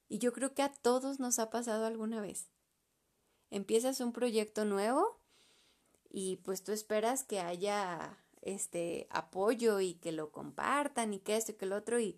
Y 0.09 0.19
yo 0.19 0.33
creo 0.33 0.53
que 0.53 0.63
a 0.63 0.73
todos 0.73 1.21
nos 1.21 1.39
ha 1.39 1.49
pasado 1.49 1.87
alguna 1.87 2.21
vez 2.21 2.49
empiezas 3.51 4.01
un 4.01 4.13
proyecto 4.13 4.65
nuevo 4.65 5.21
y 6.11 6.39
pues 6.39 6.65
tú 6.65 6.73
esperas 6.73 7.23
que 7.23 7.39
haya 7.39 8.19
este 8.43 9.07
apoyo 9.11 9.79
y 9.79 9.95
que 9.95 10.11
lo 10.11 10.33
compartan 10.33 11.15
y 11.15 11.21
que 11.21 11.37
esto 11.37 11.53
y 11.53 11.55
que 11.55 11.67
lo 11.67 11.77
otro 11.77 12.01
y 12.01 12.17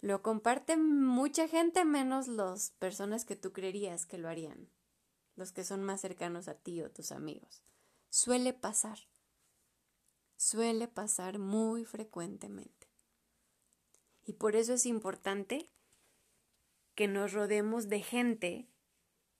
lo 0.00 0.22
comparten 0.22 1.04
mucha 1.06 1.46
gente 1.46 1.84
menos 1.84 2.26
las 2.26 2.72
personas 2.80 3.24
que 3.24 3.36
tú 3.36 3.52
creerías 3.52 4.06
que 4.06 4.18
lo 4.18 4.28
harían, 4.28 4.68
los 5.36 5.52
que 5.52 5.62
son 5.62 5.84
más 5.84 6.00
cercanos 6.00 6.48
a 6.48 6.54
ti 6.54 6.82
o 6.82 6.90
tus 6.90 7.12
amigos. 7.12 7.62
Suele 8.10 8.54
pasar, 8.54 8.98
suele 10.36 10.88
pasar 10.88 11.38
muy 11.38 11.84
frecuentemente. 11.84 12.77
Y 14.28 14.34
por 14.34 14.56
eso 14.56 14.74
es 14.74 14.84
importante 14.84 15.70
que 16.94 17.08
nos 17.08 17.32
rodemos 17.32 17.88
de 17.88 18.02
gente 18.02 18.66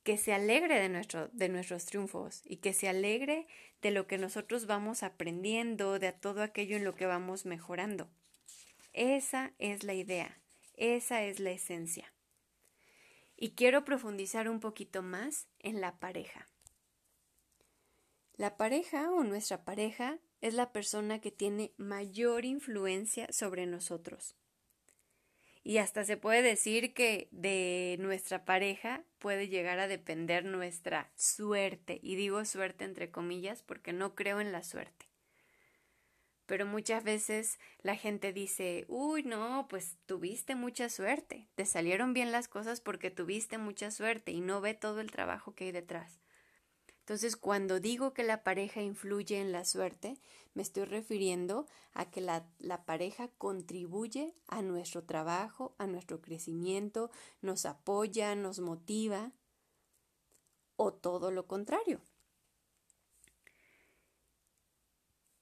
que 0.03 0.17
se 0.17 0.33
alegre 0.33 0.81
de, 0.81 0.89
nuestro, 0.89 1.29
de 1.29 1.51
nuestros 1.51 1.85
triunfos 1.85 2.41
y 2.47 2.57
que 2.57 2.73
se 2.73 2.89
alegre 2.89 3.47
de 3.83 3.91
lo 3.91 4.07
que 4.07 4.17
nosotros 4.17 4.65
vamos 4.65 5.03
aprendiendo, 5.03 5.99
de 5.99 6.13
todo 6.13 6.43
aquello 6.43 6.75
en 6.75 6.85
lo 6.85 6.95
que 6.95 7.05
vamos 7.05 7.45
mejorando. 7.45 8.09
Esa 8.95 9.53
es 9.59 9.85
la 9.85 9.93
idea, 9.93 10.41
esa 10.73 11.23
es 11.23 11.39
la 11.39 11.51
esencia. 11.51 12.11
Y 13.37 13.51
quiero 13.51 13.85
profundizar 13.85 14.49
un 14.49 14.59
poquito 14.59 15.03
más 15.03 15.49
en 15.59 15.83
la 15.83 15.99
pareja. 15.99 16.49
La 18.39 18.57
pareja 18.57 19.11
o 19.11 19.23
nuestra 19.23 19.67
pareja 19.67 20.19
es 20.41 20.55
la 20.55 20.73
persona 20.73 21.21
que 21.21 21.31
tiene 21.31 21.75
mayor 21.77 22.47
influencia 22.47 23.31
sobre 23.31 23.67
nosotros 23.67 24.35
y 25.65 25.79
hasta 25.79 26.05
se 26.05 26.17
puede 26.17 26.43
decir 26.43 26.95
que 26.95 27.29
de 27.31 27.97
nuestra 28.01 28.45
pareja 28.45 29.05
puede 29.19 29.49
llegar 29.49 29.79
a 29.79 29.89
depender 29.89 30.45
nuestra 30.45 31.11
suerte. 31.15 31.99
Y 32.03 32.17
digo 32.17 32.45
suerte 32.45 32.85
entre 32.85 33.11
comillas 33.11 33.63
porque 33.63 33.93
no 33.93 34.15
creo 34.15 34.41
en 34.41 34.53
la 34.53 34.63
suerte. 34.63 35.07
Pero 36.47 36.65
muchas 36.65 37.05
veces 37.05 37.59
la 37.83 37.95
gente 37.95 38.33
dice, 38.33 38.87
uy, 38.89 39.23
no, 39.23 39.67
pues 39.69 39.99
tuviste 40.07 40.55
mucha 40.55 40.89
suerte, 40.89 41.47
te 41.55 41.67
salieron 41.67 42.15
bien 42.15 42.33
las 42.33 42.49
cosas 42.49 42.81
porque 42.81 43.11
tuviste 43.11 43.59
mucha 43.59 43.91
suerte 43.91 44.33
y 44.33 44.41
no 44.41 44.63
ve 44.63 44.73
todo 44.73 45.01
el 45.01 45.11
trabajo 45.11 45.55
que 45.55 45.65
hay 45.65 45.73
detrás. 45.73 46.23
Entonces, 47.09 47.37
cuando 47.39 47.81
digo 47.81 48.13
que 48.13 48.23
la 48.23 48.45
pareja 48.45 48.83
influye 48.83 49.41
en 49.41 49.51
la 49.51 49.65
suerte, 49.65 50.19
me 50.53 50.61
estoy 50.61 50.85
refiriendo 50.85 51.67
a 51.95 52.11
que 52.11 52.21
la, 52.21 52.47
la, 52.59 52.85
pareja 52.85 53.29
contribuye 53.39 54.35
a 54.47 54.61
nuestro 54.61 55.03
trabajo, 55.05 55.75
a 55.79 55.87
nuestro 55.87 56.21
crecimiento, 56.21 57.11
nos 57.41 57.65
apoya, 57.65 58.35
nos 58.35 58.61
motiva, 58.61 59.33
o 60.77 60.93
todo 60.93 61.31
lo 61.31 61.47
contrario. 61.47 62.03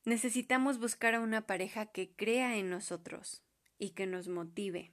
Necesitamos 0.05 0.79
buscar 0.79 1.17
a 1.17 1.21
una 1.21 1.49
pareja 1.49 1.87
que 1.87 2.15
crea 2.15 2.59
en 2.59 2.71
nosotros, 2.71 3.43
y 3.77 3.91
que 3.91 4.07
nos 4.07 4.29
motive. 4.29 4.93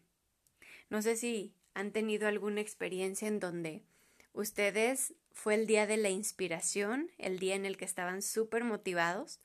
No 0.90 1.04
sé 1.04 1.18
si 1.18 1.54
han 1.76 1.92
tenido 1.92 2.28
alguna 2.28 2.62
experiencia 2.62 3.28
en 3.28 3.40
donde 3.40 3.84
ustedes 4.34 5.14
fue 5.32 5.56
el 5.56 5.68
día 5.68 5.88
de 5.88 5.98
la 5.98 6.10
inspiración, 6.10 7.12
el 7.18 7.40
día 7.40 7.56
en 7.56 7.66
el 7.66 7.78
que 7.78 7.86
estaban 7.86 8.22
súper 8.22 8.64
motivados 8.64 9.40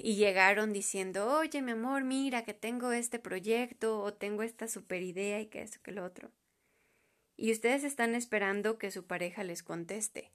y 0.00 0.16
llegaron 0.16 0.72
diciendo, 0.72 1.28
oye 1.38 1.62
mi 1.62 1.72
amor, 1.72 2.04
mira 2.04 2.44
que 2.44 2.54
tengo 2.54 2.92
este 2.92 3.18
proyecto 3.18 4.00
o 4.00 4.14
tengo 4.14 4.42
esta 4.42 4.68
super 4.68 5.02
idea 5.02 5.40
y 5.40 5.46
que 5.46 5.62
esto, 5.62 5.78
que 5.82 5.92
lo 5.92 6.04
otro. 6.04 6.30
Y 7.36 7.52
ustedes 7.52 7.84
están 7.84 8.14
esperando 8.14 8.78
que 8.78 8.90
su 8.90 9.06
pareja 9.06 9.44
les 9.44 9.62
conteste. 9.62 10.32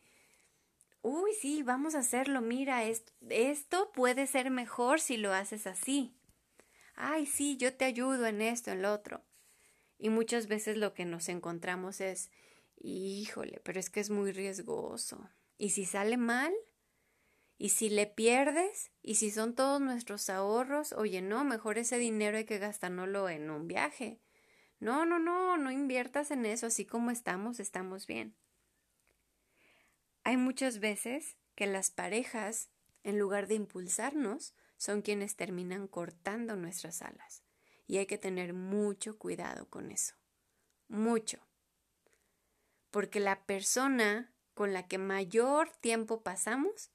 Uy, 1.02 1.32
sí, 1.40 1.64
vamos 1.64 1.96
a 1.96 2.00
hacerlo, 2.00 2.42
mira, 2.42 2.84
esto, 2.84 3.12
esto 3.30 3.92
puede 3.92 4.28
ser 4.28 4.52
mejor 4.52 5.00
si 5.00 5.18
lo 5.18 5.34
haces 5.34 5.66
así. 5.66 6.16
Ay, 6.96 7.26
sí, 7.26 7.58
yo 7.58 7.76
te 7.76 7.86
ayudo 7.86 8.28
en 8.28 8.42
esto, 8.42 8.72
en 8.72 8.84
lo 8.84 8.94
otro. 8.94 9.24
Y 10.04 10.10
muchas 10.10 10.48
veces 10.48 10.78
lo 10.78 10.96
que 10.96 11.06
nos 11.06 11.30
encontramos 11.30 12.02
es, 12.02 12.32
híjole, 12.76 13.62
pero 13.64 13.80
es 13.80 13.92
que 13.92 14.00
es 14.00 14.10
muy 14.10 14.32
riesgoso. 14.32 15.30
¿Y 15.60 15.70
si 15.70 15.86
sale 15.86 16.18
mal? 16.18 16.52
¿Y 17.60 17.70
si 17.70 17.92
le 17.92 18.08
pierdes? 18.08 18.92
¿Y 19.04 19.16
si 19.16 19.30
son 19.30 19.54
todos 19.54 19.80
nuestros 19.80 20.28
ahorros? 20.32 20.92
Oye, 20.94 21.22
no, 21.22 21.44
mejor 21.44 21.78
ese 21.78 22.00
dinero 22.00 22.38
hay 22.38 22.46
que 22.46 22.58
gastárnoslo 22.58 23.30
en 23.30 23.52
un 23.52 23.68
viaje. 23.68 24.20
No, 24.80 25.06
no, 25.06 25.20
no, 25.20 25.58
no 25.58 25.70
inviertas 25.70 26.32
en 26.32 26.48
eso, 26.48 26.66
así 26.66 26.84
como 26.84 27.12
estamos, 27.12 27.60
estamos 27.60 28.08
bien. 28.08 28.36
Hay 30.24 30.38
muchas 30.38 30.80
veces 30.80 31.38
que 31.54 31.68
las 31.68 31.92
parejas, 31.92 32.72
en 33.04 33.20
lugar 33.20 33.46
de 33.46 33.54
impulsarnos, 33.54 34.56
son 34.78 35.04
quienes 35.04 35.36
terminan 35.36 35.88
cortando 35.88 36.56
nuestras 36.56 37.04
alas. 37.04 37.44
Y 37.88 37.98
hay 37.98 38.06
que 38.06 38.18
tener 38.18 38.54
mucho 38.54 39.18
cuidado 39.18 39.70
con 39.70 39.92
eso. 39.92 40.16
Mucho. 40.88 41.40
Porque 42.90 43.20
la 43.20 43.46
persona 43.46 44.34
con 44.54 44.74
la 44.74 44.88
que 44.88 44.98
mayor 44.98 45.72
tiempo 45.78 46.24
pasamos 46.24 46.92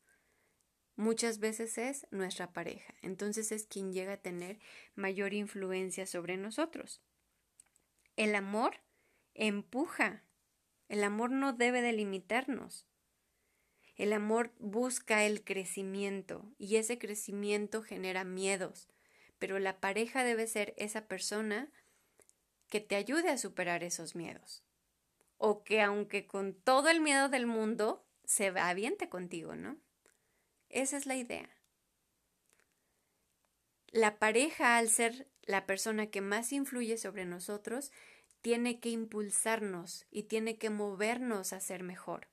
muchas 0.96 1.38
veces 1.38 1.78
es 1.78 2.06
nuestra 2.10 2.52
pareja. 2.52 2.94
Entonces 3.02 3.52
es 3.52 3.66
quien 3.66 3.92
llega 3.92 4.14
a 4.14 4.22
tener 4.22 4.58
mayor 4.94 5.34
influencia 5.34 6.06
sobre 6.06 6.36
nosotros. 6.36 7.02
El 8.16 8.34
amor 8.34 8.80
empuja. 9.34 10.22
El 10.88 11.04
amor 11.04 11.30
no 11.30 11.52
debe 11.52 11.82
delimitarnos. 11.82 12.86
El 13.96 14.12
amor 14.12 14.52
busca 14.58 15.24
el 15.24 15.42
crecimiento 15.42 16.44
y 16.58 16.76
ese 16.76 16.98
crecimiento 16.98 17.82
genera 17.82 18.24
miedos, 18.24 18.88
pero 19.38 19.58
la 19.58 19.80
pareja 19.80 20.24
debe 20.24 20.46
ser 20.46 20.74
esa 20.76 21.06
persona 21.06 21.70
que 22.68 22.80
te 22.80 22.96
ayude 22.96 23.28
a 23.30 23.38
superar 23.38 23.84
esos 23.84 24.14
miedos. 24.14 24.62
O 25.38 25.62
que 25.62 25.82
aunque 25.82 26.26
con 26.26 26.54
todo 26.54 26.88
el 26.88 27.00
miedo 27.00 27.28
del 27.28 27.46
mundo, 27.46 28.04
se 28.24 28.48
aviente 28.48 29.08
contigo, 29.08 29.54
¿no? 29.54 29.76
Esa 30.68 30.96
es 30.96 31.06
la 31.06 31.16
idea. 31.16 31.48
La 33.88 34.18
pareja, 34.18 34.78
al 34.78 34.88
ser 34.88 35.28
la 35.42 35.66
persona 35.66 36.08
que 36.08 36.20
más 36.20 36.52
influye 36.52 36.98
sobre 36.98 37.24
nosotros, 37.24 37.92
tiene 38.40 38.80
que 38.80 38.88
impulsarnos 38.88 40.06
y 40.10 40.24
tiene 40.24 40.56
que 40.56 40.70
movernos 40.70 41.52
a 41.52 41.60
ser 41.60 41.82
mejor 41.82 42.28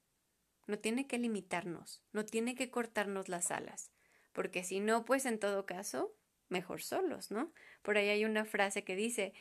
no 0.68 0.80
tiene 0.80 1.08
que 1.08 1.18
limitarnos, 1.18 2.02
no 2.12 2.26
tiene 2.26 2.56
que 2.56 2.70
cortarnos 2.70 3.30
las 3.30 3.52
alas, 3.52 3.92
porque 4.32 4.64
si 4.64 4.80
no, 4.80 5.06
pues 5.06 5.26
en 5.26 5.40
todo 5.40 5.66
caso, 5.66 6.16
mejor 6.54 6.82
solos, 6.82 7.32
¿no? 7.32 7.52
Por 7.82 7.98
ahí 7.98 8.08
hay 8.08 8.24
una 8.24 8.46
frase 8.46 8.86
que 8.86 8.96
dice, 8.96 9.34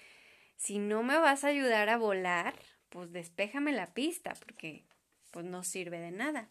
si 0.57 0.79
no 0.79 1.05
me 1.05 1.19
vas 1.19 1.45
a 1.45 1.49
ayudar 1.49 1.89
a 1.89 1.99
volar, 1.99 2.55
pues 2.89 3.13
despéjame 3.13 3.73
la 3.73 3.95
pista, 3.95 4.35
porque 4.35 4.85
pues 5.31 5.47
no 5.47 5.63
sirve 5.63 6.01
de 6.01 6.11
nada. 6.11 6.51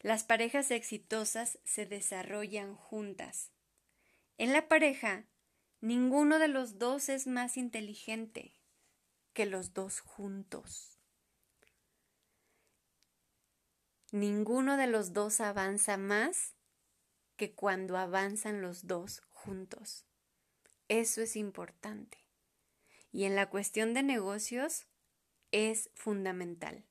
Las 0.00 0.24
parejas 0.24 0.70
exitosas 0.70 1.58
se 1.64 1.84
desarrollan 1.84 2.74
juntas. 2.74 3.50
En 4.38 4.52
la 4.54 4.68
pareja, 4.68 5.26
ninguno 5.80 6.38
de 6.38 6.48
los 6.48 6.78
dos 6.78 7.10
es 7.10 7.26
más 7.26 7.58
inteligente 7.58 8.56
que 9.34 9.44
los 9.44 9.74
dos 9.74 10.00
juntos. 10.00 10.98
Ninguno 14.12 14.76
de 14.76 14.86
los 14.86 15.12
dos 15.12 15.40
avanza 15.40 15.96
más 15.96 16.54
que 17.40 17.52
cuando 17.52 17.96
avanzan 17.96 18.60
los 18.60 18.86
dos 18.86 19.22
juntos. 19.30 20.04
Eso 20.88 21.22
es 21.22 21.36
importante. 21.36 22.18
Y 23.12 23.24
en 23.24 23.34
la 23.34 23.48
cuestión 23.48 23.94
de 23.94 24.02
negocios 24.02 24.86
es 25.50 25.88
fundamental. 25.94 26.84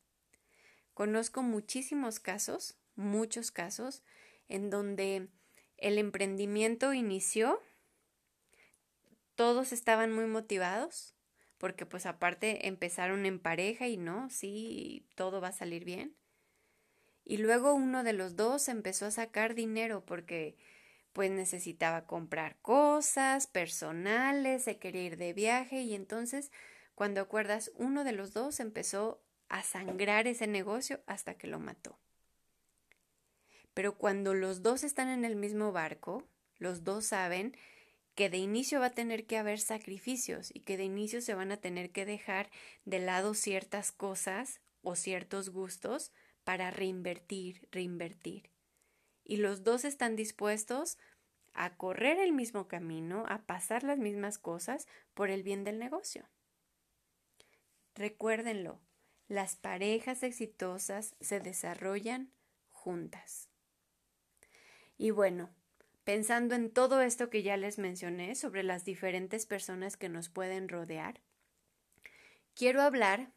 Conozco 0.96 1.44
muchísimos 1.44 2.20
casos, 2.20 2.80
muchos 2.96 3.52
casos, 3.52 4.02
en 4.48 4.72
donde 4.72 5.28
el 5.78 6.00
emprendimiento 6.00 6.96
inició, 6.96 7.62
todos 9.36 9.72
estaban 9.72 10.12
muy 10.12 10.26
motivados, 10.26 11.14
porque 11.60 11.86
pues 11.86 12.08
aparte 12.08 12.66
empezaron 12.68 13.28
en 13.28 13.38
pareja 13.38 13.88
y 13.88 13.98
no, 13.98 14.32
sí, 14.32 15.06
todo 15.14 15.42
va 15.42 15.50
a 15.50 15.52
salir 15.52 15.86
bien 15.86 16.16
y 17.30 17.38
luego 17.38 17.76
uno 17.76 18.04
de 18.04 18.14
los 18.14 18.36
dos 18.36 18.68
empezó 18.70 19.06
a 19.06 19.12
sacar 19.12 19.54
dinero 19.54 20.04
porque 20.04 20.58
pues 21.14 21.30
necesitaba 21.30 22.08
comprar 22.08 22.58
cosas 22.64 23.46
personales, 23.46 24.64
se 24.64 24.80
quería 24.80 25.04
ir 25.04 25.18
de 25.18 25.34
viaje 25.34 25.84
y 25.84 25.94
entonces 25.94 26.52
cuando 26.96 27.22
acuerdas 27.22 27.72
uno 27.76 28.04
de 28.04 28.14
los 28.14 28.34
dos 28.34 28.60
empezó 28.60 29.22
a 29.48 29.62
sangrar 29.62 30.26
ese 30.26 30.48
negocio 30.48 31.02
hasta 31.06 31.36
que 31.36 31.46
lo 31.46 31.60
mató. 31.60 32.00
Pero 33.76 33.96
cuando 33.96 34.34
los 34.34 34.64
dos 34.64 34.84
están 34.84 35.08
en 35.08 35.24
el 35.24 35.36
mismo 35.36 35.72
barco, 35.72 36.28
los 36.58 36.84
dos 36.84 37.06
saben 37.06 37.56
que 38.16 38.32
de 38.32 38.38
inicio 38.38 38.80
va 38.80 38.88
a 38.88 38.94
tener 38.94 39.28
que 39.28 39.38
haber 39.38 39.60
sacrificios 39.60 40.50
y 40.52 40.62
que 40.62 40.78
de 40.78 40.86
inicio 40.86 41.22
se 41.22 41.36
van 41.36 41.52
a 41.52 41.58
tener 41.58 41.92
que 41.92 42.08
dejar 42.08 42.50
de 42.86 42.98
lado 42.98 43.36
ciertas 43.36 43.92
cosas 43.92 44.62
o 44.82 44.96
ciertos 44.96 45.52
gustos 45.52 46.12
para 46.50 46.72
reinvertir, 46.72 47.68
reinvertir. 47.72 48.50
Y 49.24 49.38
los 49.38 49.64
dos 49.64 49.86
están 49.86 50.16
dispuestos 50.16 50.98
a 51.54 51.78
correr 51.78 52.18
el 52.18 52.32
mismo 52.32 52.68
camino, 52.68 53.24
a 53.28 53.46
pasar 53.46 53.84
las 53.84 54.00
mismas 54.00 54.40
cosas 54.40 54.88
por 55.14 55.30
el 55.30 55.44
bien 55.44 55.64
del 55.64 55.78
negocio. 55.78 56.28
Recuérdenlo, 57.94 58.82
las 59.28 59.58
parejas 59.58 60.24
exitosas 60.24 61.16
se 61.20 61.40
desarrollan 61.40 62.32
juntas. 62.72 63.48
Y 64.98 65.12
bueno, 65.12 65.52
pensando 66.04 66.56
en 66.56 66.72
todo 66.72 67.02
esto 67.02 67.30
que 67.30 67.44
ya 67.44 67.58
les 67.58 67.78
mencioné 67.78 68.34
sobre 68.34 68.64
las 68.64 68.86
diferentes 68.86 69.46
personas 69.46 69.98
que 69.98 70.10
nos 70.10 70.30
pueden 70.30 70.68
rodear, 70.68 71.22
quiero 72.56 72.82
hablar 72.82 73.34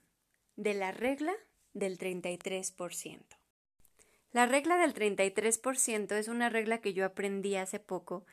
de 0.57 0.73
la 0.73 0.93
regla 0.93 1.35
del 1.75 1.99
33%. 1.99 3.21
La 4.33 4.47
regla 4.47 4.79
del 4.79 4.95
33% 4.95 6.13
es 6.13 6.29
una 6.29 6.49
regla 6.49 6.81
que 6.81 6.95
yo 6.95 7.05
aprendí 7.05 7.57
hace 7.57 7.79
poco 7.79 8.25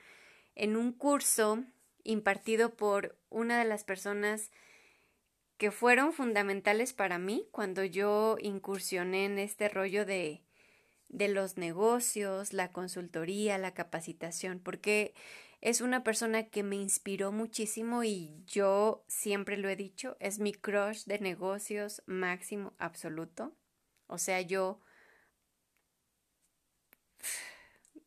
en 0.56 0.78
un 0.78 0.94
curso 0.94 1.64
impartido 2.04 2.76
por 2.76 3.18
una 3.30 3.60
de 3.60 3.66
las 3.66 3.84
personas 3.84 4.52
que 5.58 5.72
fueron 5.72 6.14
fundamentales 6.14 6.94
para 6.94 7.20
mí 7.20 7.48
cuando 7.52 7.84
yo 7.84 8.38
incursioné 8.42 9.26
en 9.26 9.40
este 9.40 9.68
rollo 9.68 10.06
de, 10.06 10.42
de 11.10 11.28
los 11.28 11.58
negocios, 11.58 12.54
la 12.54 12.72
consultoría, 12.72 13.58
la 13.58 13.74
capacitación, 13.74 14.60
porque 14.60 15.14
es 15.62 15.82
una 15.82 16.04
persona 16.04 16.50
que 16.50 16.64
me 16.64 16.78
inspiró 16.78 17.32
muchísimo 17.32 18.04
y 18.04 18.44
yo 18.46 19.04
siempre 19.08 19.58
lo 19.58 19.68
he 19.70 19.76
dicho, 19.76 20.16
es 20.20 20.40
mi 20.40 20.54
crush 20.54 21.04
de 21.06 21.20
negocios 21.20 22.02
máximo 22.06 22.74
absoluto. 22.78 23.54
O 24.08 24.18
sea, 24.18 24.42
yo 24.42 24.80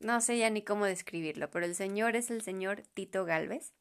no 0.00 0.20
sé 0.20 0.38
ya 0.38 0.50
ni 0.50 0.62
cómo 0.62 0.86
describirlo, 0.86 1.50
pero 1.50 1.66
el 1.66 1.74
señor 1.74 2.16
es 2.16 2.30
el 2.30 2.42
señor 2.42 2.82
Tito 2.94 3.24
Galvez. 3.24 3.72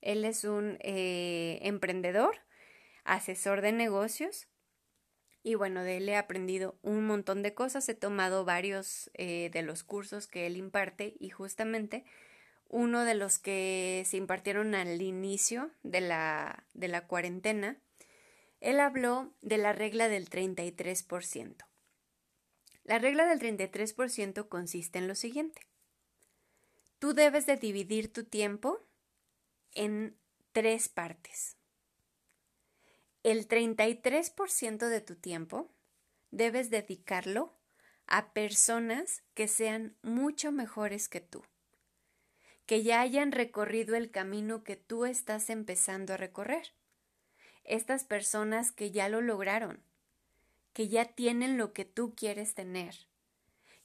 Él 0.00 0.24
es 0.24 0.44
un 0.44 0.76
eh, 0.80 1.58
emprendedor, 1.62 2.36
asesor 3.04 3.62
de 3.62 3.72
negocios. 3.72 4.48
Y 5.42 5.56
bueno, 5.56 5.82
de 5.82 5.98
él 5.98 6.08
he 6.08 6.16
aprendido 6.16 6.78
un 6.82 7.06
montón 7.06 7.42
de 7.42 7.54
cosas, 7.54 7.88
he 7.88 7.94
tomado 7.94 8.44
varios 8.44 9.10
eh, 9.14 9.50
de 9.52 9.62
los 9.62 9.84
cursos 9.84 10.26
que 10.26 10.46
él 10.46 10.56
imparte 10.56 11.16
y 11.18 11.30
justamente 11.30 12.04
uno 12.68 13.04
de 13.04 13.14
los 13.14 13.38
que 13.38 14.04
se 14.06 14.16
impartieron 14.16 14.74
al 14.74 15.00
inicio 15.00 15.70
de 15.82 16.00
la, 16.00 16.64
de 16.74 16.88
la 16.88 17.06
cuarentena, 17.06 17.78
él 18.60 18.80
habló 18.80 19.32
de 19.42 19.58
la 19.58 19.72
regla 19.72 20.08
del 20.08 20.28
33%. 20.28 21.66
La 22.84 22.98
regla 22.98 23.26
del 23.26 23.40
33% 23.40 24.48
consiste 24.48 24.98
en 24.98 25.08
lo 25.08 25.14
siguiente. 25.14 25.62
tú 26.98 27.12
debes 27.12 27.44
de 27.44 27.56
dividir 27.56 28.12
tu 28.12 28.24
tiempo 28.24 28.86
en 29.72 30.16
tres 30.52 30.88
partes. 30.88 31.56
El 33.22 33.48
33% 33.48 34.88
de 34.88 35.00
tu 35.00 35.16
tiempo 35.16 35.70
debes 36.30 36.70
dedicarlo 36.70 37.54
a 38.06 38.32
personas 38.32 39.22
que 39.34 39.48
sean 39.48 39.96
mucho 40.02 40.52
mejores 40.52 41.08
que 41.08 41.20
tú, 41.20 41.42
que 42.66 42.82
ya 42.82 43.00
hayan 43.00 43.32
recorrido 43.32 43.94
el 43.94 44.10
camino 44.10 44.64
que 44.64 44.76
tú 44.76 45.04
estás 45.04 45.50
empezando 45.50 46.14
a 46.14 46.16
recorrer. 46.16 46.72
Estas 47.64 48.04
personas 48.04 48.72
que 48.72 48.90
ya 48.90 49.08
lo 49.08 49.20
lograron, 49.20 49.82
que 50.72 50.88
ya 50.88 51.04
tienen 51.04 51.56
lo 51.56 51.72
que 51.72 51.84
tú 51.84 52.14
quieres 52.14 52.54
tener, 52.54 52.94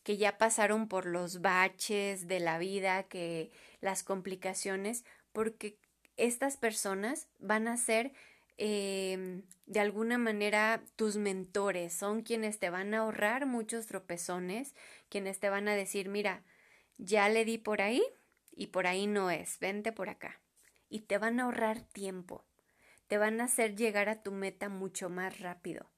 que 0.04 0.18
ya 0.18 0.38
pasaron 0.38 0.88
por 0.88 1.06
los 1.06 1.42
baches 1.42 2.28
de 2.28 2.40
la 2.40 2.58
vida, 2.58 3.04
que 3.04 3.52
las 3.82 4.04
complicaciones, 4.04 5.04
porque 5.32 5.78
estas 6.18 6.58
personas 6.58 7.28
van 7.38 7.68
a 7.68 7.78
ser 7.78 8.12
em, 8.58 9.44
de 9.68 9.80
alguna 9.80 10.18
manera 10.18 10.84
tus 10.96 11.16
mentores, 11.16 11.94
son 11.94 12.24
quienes 12.24 12.60
te 12.60 12.70
van 12.70 12.94
a 12.94 13.00
ahorrar 13.00 13.46
muchos 13.46 13.86
tropezones, 13.88 14.74
quienes 15.10 15.40
te 15.40 15.50
van 15.50 15.68
a 15.68 15.76
decir, 15.76 16.10
mira, 16.10 16.44
ya 16.98 17.30
le 17.30 17.46
di 17.46 17.58
por 17.58 17.82
ahí 17.82 18.04
y 18.60 18.68
por 18.68 18.88
ahí 18.88 19.08
no 19.08 19.32
es, 19.32 19.58
vente 19.60 19.94
por 19.94 20.10
acá. 20.10 20.42
Y 20.90 21.00
te 21.00 21.18
van 21.18 21.40
a 21.40 21.44
ahorrar 21.44 21.80
tiempo, 21.80 22.44
te 23.08 23.18
van 23.18 23.40
a 23.40 23.46
hacer 23.46 23.78
llegar 23.78 24.10
a 24.10 24.22
tu 24.22 24.34
meta 24.34 24.68
mucho 24.68 25.10
más 25.10 25.40
rápido. 25.40 25.90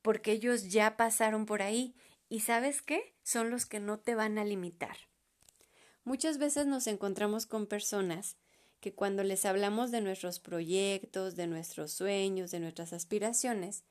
Porque 0.00 0.32
ellos 0.32 0.70
ya 0.70 0.96
pasaron 0.96 1.44
por 1.44 1.60
ahí 1.60 1.94
y 2.30 2.40
sabes 2.40 2.80
qué? 2.80 3.14
Son 3.22 3.50
los 3.50 3.66
que 3.66 3.80
no 3.80 3.98
te 3.98 4.14
van 4.14 4.38
a 4.38 4.46
limitar. 4.46 4.96
Muchas 6.04 6.38
veces 6.38 6.64
nos 6.64 6.86
encontramos 6.86 7.44
con 7.44 7.66
personas 7.66 8.38
que 8.80 8.94
cuando 8.94 9.22
les 9.22 9.44
hablamos 9.44 9.90
de 9.90 10.00
nuestros 10.00 10.40
proyectos, 10.40 11.36
de 11.36 11.46
nuestros 11.48 11.92
sueños, 11.92 12.50
de 12.50 12.60
nuestras 12.60 12.94
aspiraciones, 12.94 13.84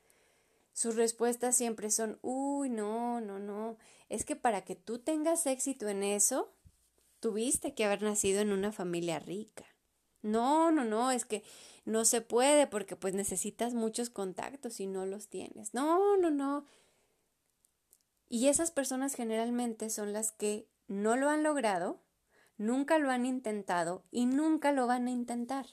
sus 0.73 0.95
respuestas 0.95 1.55
siempre 1.55 1.91
son, 1.91 2.17
uy, 2.23 2.71
no, 2.71 3.21
no, 3.21 3.37
no, 3.37 3.77
es 4.09 4.25
que 4.25 4.35
para 4.35 4.63
que 4.63 4.75
tú 4.75 4.97
tengas 4.97 5.45
éxito 5.45 5.89
en 5.89 6.01
eso, 6.01 6.51
tuviste 7.19 7.73
que 7.73 7.85
haber 7.85 8.01
nacido 8.01 8.41
en 8.41 8.51
una 8.51 8.71
familia 8.71 9.19
rica. 9.19 9.65
No, 10.21 10.71
no, 10.71 10.83
no, 10.83 11.11
es 11.11 11.25
que 11.25 11.43
no 11.85 12.05
se 12.05 12.21
puede 12.21 12.67
porque 12.67 12.95
pues 12.95 13.13
necesitas 13.13 13.73
muchos 13.73 14.09
contactos 14.09 14.79
y 14.79 14.87
no 14.87 15.05
los 15.05 15.29
tienes. 15.29 15.73
No, 15.73 16.17
no, 16.17 16.29
no, 16.29 16.65
y 18.29 18.47
esas 18.47 18.69
personas 18.69 19.15
generalmente 19.15 19.89
son 19.89 20.13
las 20.13 20.31
que 20.31 20.69
no 20.87 21.15
lo 21.15 21.29
han 21.29 21.41
logrado, 21.41 21.99
nunca 22.57 22.99
lo 22.99 23.09
han 23.09 23.25
intentado 23.25 24.05
y 24.11 24.27
nunca 24.27 24.71
lo 24.71 24.85
van 24.85 25.07
a 25.07 25.11
intentar. 25.11 25.65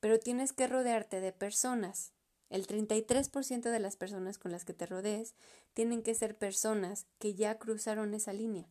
Pero 0.00 0.18
tienes 0.18 0.52
que 0.52 0.66
rodearte 0.66 1.20
de 1.20 1.32
personas. 1.32 2.12
El 2.50 2.66
33% 2.66 3.70
de 3.70 3.78
las 3.78 3.96
personas 3.96 4.38
con 4.38 4.50
las 4.50 4.64
que 4.64 4.74
te 4.74 4.86
rodees 4.86 5.34
tienen 5.72 6.02
que 6.02 6.14
ser 6.14 6.36
personas 6.36 7.06
que 7.18 7.34
ya 7.34 7.58
cruzaron 7.58 8.12
esa 8.14 8.32
línea, 8.32 8.68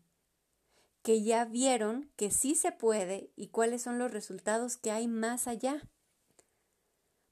que 1.06 1.22
ya 1.22 1.46
vieron 1.46 2.12
que 2.15 2.32
sí 2.32 2.56
se 2.56 2.72
puede 2.72 3.30
y 3.36 3.50
cuáles 3.50 3.84
son 3.84 4.00
los 4.00 4.10
resultados 4.10 4.76
que 4.76 4.89
hay 4.89 5.08
más 5.08 5.48
allá. 5.48 5.88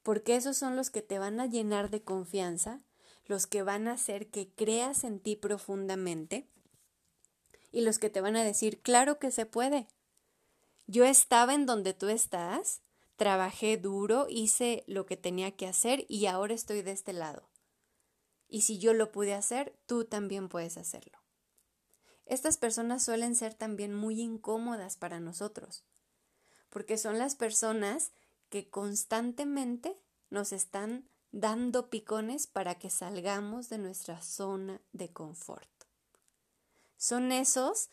Porque 0.04 0.36
esos 0.36 0.58
son 0.58 0.76
los 0.76 0.92
que 0.92 1.02
te 1.02 1.18
van 1.18 1.40
a 1.40 1.48
llenar 1.48 1.90
de 1.90 2.04
confianza 2.04 2.82
los 3.26 3.48
que 3.48 3.64
van 3.64 3.88
a 3.88 3.94
hacer 3.94 4.30
que 4.30 4.54
creas 4.54 5.04
en 5.04 5.20
ti 5.20 5.36
profundamente 5.36 6.48
y 7.72 7.82
los 7.82 7.98
que 7.98 8.12
te 8.12 8.22
van 8.22 8.36
a 8.36 8.44
decir, 8.44 8.80
claro 8.82 9.18
que 9.18 9.32
se 9.32 9.48
puede. 9.48 9.88
Yo 10.86 11.04
estaba 11.04 11.56
en 11.56 11.66
donde 11.66 11.96
tú 11.96 12.10
estás, 12.10 12.82
trabajé 13.16 13.78
duro, 13.78 14.28
hice 14.30 14.84
lo 14.86 15.08
que 15.08 15.18
tenía 15.18 15.50
que 15.56 15.66
hacer 15.66 16.06
y 16.08 16.28
ahora 16.28 16.54
estoy 16.54 16.84
de 16.84 16.92
este 16.92 17.14
lado. 17.14 17.50
Y 18.48 18.62
si 18.62 18.78
yo 18.78 18.94
lo 18.94 19.12
pude 19.12 19.34
hacer, 19.34 19.76
tú 19.88 20.06
también 20.06 20.48
puedes 20.48 20.78
hacerlo. 20.78 21.23
Estas 22.26 22.58
personas 22.58 23.04
suelen 23.04 23.36
ser 23.36 23.54
también 23.54 23.94
muy 23.94 24.22
incómodas 24.22 24.98
para 24.98 25.20
nosotros, 25.20 25.84
porque 26.70 26.98
son 26.98 27.18
las 27.20 27.36
personas 27.36 28.12
que 28.50 28.70
constantemente 28.70 30.00
nos 30.30 30.54
están 30.54 31.10
dando 31.32 31.90
picones 31.90 32.48
para 32.48 32.76
que 32.76 32.90
salgamos 32.90 33.70
de 33.70 33.80
nuestra 33.80 34.22
zona 34.22 34.82
de 34.92 35.12
confort. 35.12 35.70
Son 36.98 37.32
esos 37.32 37.90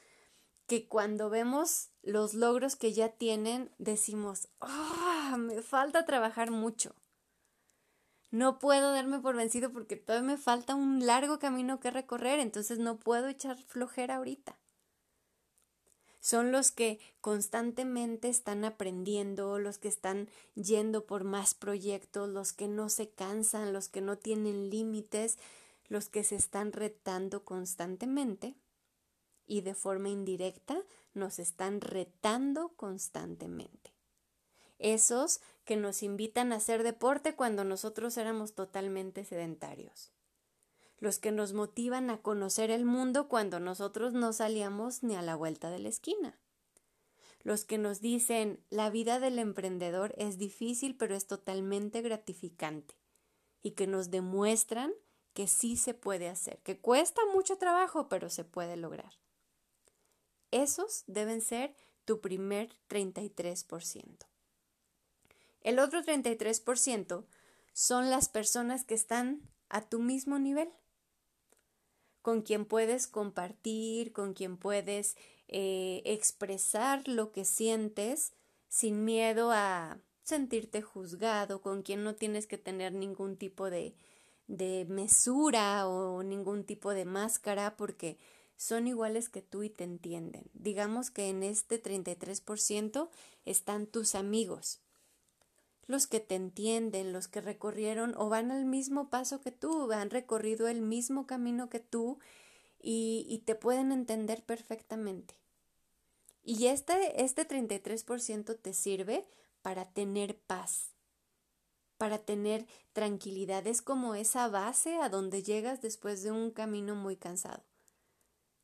que 0.67 0.87
cuando 0.87 1.31
vemos 1.31 1.89
los 2.03 2.35
logros 2.35 2.77
que 2.77 2.93
ya 2.93 3.09
tienen 3.09 3.75
decimos, 3.79 4.49
¡ah! 4.61 5.37
me 5.39 5.63
falta 5.63 6.05
trabajar 6.05 6.51
mucho. 6.51 6.95
No 8.31 8.59
puedo 8.59 8.93
darme 8.93 9.21
por 9.21 9.37
vencido 9.37 9.73
porque 9.73 9.97
todavía 9.97 10.35
me 10.35 10.37
falta 10.37 10.75
un 10.75 11.05
largo 11.07 11.39
camino 11.39 11.81
que 11.81 11.91
recorrer, 11.91 12.39
entonces 12.39 12.79
no 12.79 12.99
puedo 12.99 13.29
echar 13.29 13.59
flojera 13.59 14.17
ahorita 14.17 14.59
son 16.21 16.53
los 16.53 16.71
que 16.71 17.01
constantemente 17.21 18.29
están 18.29 18.65
aprendiendo, 18.65 19.59
los 19.59 19.79
que 19.79 19.89
están 19.89 20.29
yendo 20.55 21.07
por 21.07 21.25
más 21.25 21.55
proyectos, 21.55 22.29
los 22.29 22.53
que 22.53 22.69
no 22.69 22.89
se 22.91 23.11
cansan, 23.11 23.73
los 23.73 23.89
que 23.89 24.03
no 24.03 24.19
tienen 24.19 24.71
límites, 24.71 25.39
los 25.89 26.09
que 26.09 26.23
se 26.23 26.37
están 26.37 26.73
retando 26.73 27.45
constantemente 27.45 28.55
y 29.47 29.63
de 29.63 29.75
forma 29.75 30.11
indirecta 30.11 30.85
nos 31.15 31.39
están 31.39 31.81
retando 31.81 32.69
constantemente. 32.77 33.93
Esos 34.81 35.41
que 35.65 35.77
nos 35.77 36.03
invitan 36.03 36.53
a 36.53 36.57
hacer 36.57 36.83
deporte 36.83 37.37
cuando 37.37 37.63
nosotros 37.63 38.17
éramos 38.17 38.55
totalmente 38.55 39.25
sedentarios 39.25 40.13
los 41.01 41.19
que 41.19 41.33
nos 41.33 41.55
motivan 41.55 42.11
a 42.11 42.21
conocer 42.21 42.71
el 42.71 42.85
mundo 42.85 43.27
cuando 43.27 43.59
nosotros 43.59 44.13
no 44.13 44.33
salíamos 44.33 45.03
ni 45.03 45.17
a 45.17 45.23
la 45.23 45.35
vuelta 45.35 45.71
de 45.71 45.79
la 45.79 45.89
esquina. 45.89 46.39
Los 47.43 47.65
que 47.65 47.79
nos 47.79 48.03
dicen 48.03 48.63
la 48.69 48.91
vida 48.91 49.19
del 49.19 49.39
emprendedor 49.39 50.15
es 50.19 50.37
difícil 50.37 50.95
pero 50.97 51.17
es 51.17 51.27
totalmente 51.27 52.03
gratificante 52.03 52.95
y 53.63 53.73
que 53.73 53.87
nos 53.87 54.11
demuestran 54.11 54.93
que 55.33 55.47
sí 55.47 55.77
se 55.77 55.95
puede 55.95 56.29
hacer, 56.29 56.59
que 56.63 56.79
cuesta 56.79 57.23
mucho 57.33 57.57
trabajo 57.57 58.09
pero 58.11 58.29
se 58.29 58.45
puede 58.45 58.77
lograr. 58.77 59.15
Esos 60.51 61.05
deben 61.07 61.41
ser 61.41 61.75
tu 62.05 62.21
primer 62.21 62.77
33%. 62.89 64.30
El 65.61 65.79
otro 65.79 66.03
33% 66.03 67.25
son 67.73 68.11
las 68.11 68.29
personas 68.29 68.85
que 68.85 68.95
están 68.95 69.43
a 69.69 69.89
tu 69.89 70.01
mismo 70.01 70.39
nivel 70.39 70.69
con 72.23 72.43
quien 72.43 72.65
puedes 72.65 73.07
compartir, 73.07 74.13
con 74.13 74.35
quien 74.35 74.57
puedes 74.57 75.17
eh, 75.49 76.03
expresar 76.05 77.07
lo 77.09 77.33
que 77.33 77.45
sientes 77.45 78.33
sin 78.69 79.05
miedo 79.05 79.51
a 79.53 79.99
sentirte 80.23 80.83
juzgado, 80.83 81.61
con 81.61 81.83
quien 81.83 82.05
no 82.05 82.15
tienes 82.15 82.47
que 82.47 82.59
tener 82.59 82.93
ningún 82.93 83.37
tipo 83.37 83.71
de, 83.71 83.95
de 84.47 84.87
mesura 84.89 85.89
o 85.89 86.23
ningún 86.23 86.65
tipo 86.65 86.91
de 86.91 87.05
máscara 87.05 87.77
porque 87.77 88.19
son 88.57 88.87
iguales 88.87 89.29
que 89.29 89.43
tú 89.43 89.63
y 89.63 89.71
te 89.71 89.85
entienden. 89.85 90.45
Digamos 90.53 91.11
que 91.11 91.31
en 91.31 91.43
este 91.43 91.83
33% 91.83 93.09
están 93.47 93.87
tus 93.87 94.15
amigos, 94.15 94.81
los 95.91 96.07
que 96.07 96.21
te 96.21 96.37
entienden, 96.37 97.13
los 97.13 97.27
que 97.27 97.41
recorrieron 97.41 98.15
o 98.17 98.29
van 98.29 98.53
al 98.53 98.65
mismo 98.65 99.11
paso 99.11 99.41
que 99.41 99.51
tú, 99.51 99.91
han 99.91 100.11
recorrido 100.11 100.69
el 100.69 100.83
mismo 100.83 101.27
camino 101.27 101.69
que 101.69 101.81
tú 101.81 102.21
y, 102.81 103.43
te 103.45 103.57
pueden 103.57 103.91
entender 103.91 104.45
perfectamente. 104.45 105.35
Y 106.45 106.67
este, 106.67 107.23
este 107.23 107.47
33% 107.47 108.57
te 108.59 108.73
sirve 108.73 109.27
para 109.63 109.85
tener 109.85 110.39
paz, 110.39 110.95
para 111.99 112.19
tener 112.19 112.67
tranquilidad. 112.93 113.67
Es 113.67 113.83
como 113.83 114.15
esa 114.15 114.49
base 114.49 114.97
a 114.97 115.09
donde 115.09 115.43
llegas 115.43 115.83
después 115.83 116.23
de 116.23 116.31
un 116.31 116.53
camino 116.53 116.95
muy 116.95 117.17
cansado. 117.17 117.65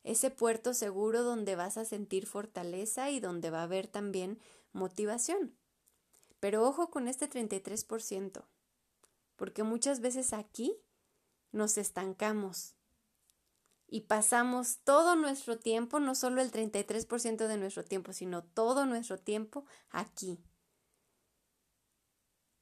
Ese 0.03 0.31
puerto 0.31 0.73
seguro 0.73 1.23
donde 1.23 1.57
vas 1.57 1.77
a 1.77 1.83
sentir 1.83 2.25
fortaleza 2.25 3.11
y 3.11 3.19
donde 3.19 3.49
va 3.49 3.59
a 3.59 3.63
haber 3.63 3.87
también 3.87 4.39
motivación. 4.71 5.53
Pero 6.39 6.67
ojo 6.67 6.89
con 6.89 7.07
este 7.07 7.29
33%, 7.29 8.45
porque 9.35 9.63
muchas 9.63 9.99
veces 9.99 10.33
aquí 10.33 10.75
nos 11.51 11.77
estancamos 11.77 12.75
y 13.87 14.01
pasamos 14.01 14.79
todo 14.83 15.15
nuestro 15.15 15.57
tiempo, 15.57 15.99
no 15.99 16.13
solo 16.13 16.41
el 16.41 16.51
33% 16.51 17.47
de 17.47 17.57
nuestro 17.57 17.85
tiempo, 17.85 18.11
sino 18.13 18.43
todo 18.43 18.85
nuestro 18.85 19.17
tiempo 19.17 19.65
aquí. 19.89 20.43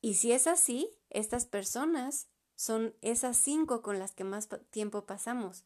Y 0.01 0.13
si 0.13 0.31
es 0.31 0.45
así, 0.45 0.91
estas 1.09 1.45
personas 1.45 2.29
son 2.55 2.95
esas 3.01 3.37
cinco 3.37 3.81
con 3.81 3.97
las 3.97 4.13
que 4.13 4.23
más 4.23 4.47
tiempo 4.69 5.05
pasamos. 5.05 5.65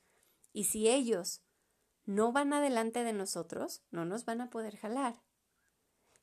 Y 0.53 0.63
si 0.63 0.87
ellos 0.87 1.41
no 2.05 2.31
van 2.31 2.53
adelante 2.53 3.03
de 3.03 3.13
nosotros, 3.13 3.83
no 3.91 4.05
nos 4.05 4.23
van 4.23 4.39
a 4.39 4.49
poder 4.49 4.77
jalar. 4.77 5.21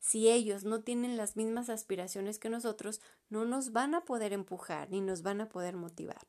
Si 0.06 0.28
ellos 0.28 0.62
no 0.62 0.84
tienen 0.84 1.16
las 1.16 1.34
mismas 1.34 1.68
aspiraciones 1.68 2.38
que 2.38 2.48
nosotros, 2.48 3.00
no 3.28 3.44
nos 3.44 3.72
van 3.72 3.92
a 3.92 4.04
poder 4.04 4.32
empujar 4.32 4.88
ni 4.88 5.00
nos 5.00 5.22
van 5.22 5.40
a 5.40 5.48
poder 5.48 5.74
motivar. 5.74 6.28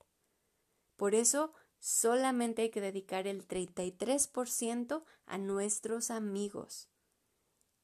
Por 0.96 1.14
eso, 1.14 1.54
solamente 1.78 2.64
hay 2.64 2.70
que 2.72 2.82
dedicar 2.82 3.28
el 3.28 3.48
33% 3.48 5.04
a 5.28 5.38
nuestros 5.38 6.10
amigos. 6.10 6.90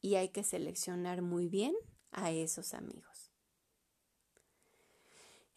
Y 0.01 0.15
hay 0.15 0.29
que 0.29 0.43
seleccionar 0.43 1.21
muy 1.21 1.47
bien 1.47 1.75
a 2.09 2.31
esos 2.31 2.73
amigos. 2.73 3.31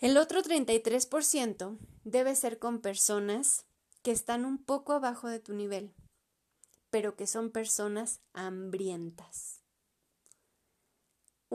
El 0.00 0.18
otro 0.18 0.42
33% 0.42 1.78
debe 2.04 2.34
ser 2.34 2.58
con 2.58 2.82
personas 2.82 3.64
que 4.02 4.10
están 4.10 4.44
un 4.44 4.62
poco 4.62 4.92
abajo 4.92 5.28
de 5.28 5.40
tu 5.40 5.54
nivel, 5.54 5.94
pero 6.90 7.16
que 7.16 7.26
son 7.26 7.50
personas 7.50 8.20
hambrientas. 8.34 9.65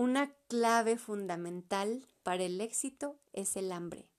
Una 0.02 0.34
clave 0.48 0.98
fundamental 0.98 2.08
para 2.24 2.44
el 2.44 2.60
éxito 2.60 3.20
es 3.34 3.56
el 3.56 3.72
hambre, 3.72 4.10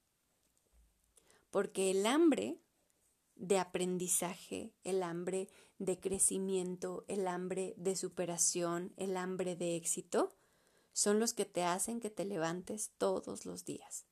porque 1.51 1.91
el 1.91 2.07
hambre 2.07 2.61
de 3.35 3.59
aprendizaje, 3.59 4.73
el 4.85 5.03
hambre 5.03 5.49
de 5.81 5.99
crecimiento, 5.99 7.05
el 7.09 7.27
hambre 7.27 7.75
de 7.79 7.97
superación, 7.97 8.93
el 8.97 9.17
hambre 9.17 9.57
de 9.57 9.75
éxito, 9.75 10.33
son 10.93 11.19
los 11.19 11.35
que 11.35 11.47
te 11.47 11.65
hacen 11.65 11.99
que 11.99 12.11
te 12.11 12.25
levantes 12.27 12.93
todos 12.97 13.45
los 13.45 13.65
días. 13.65 14.07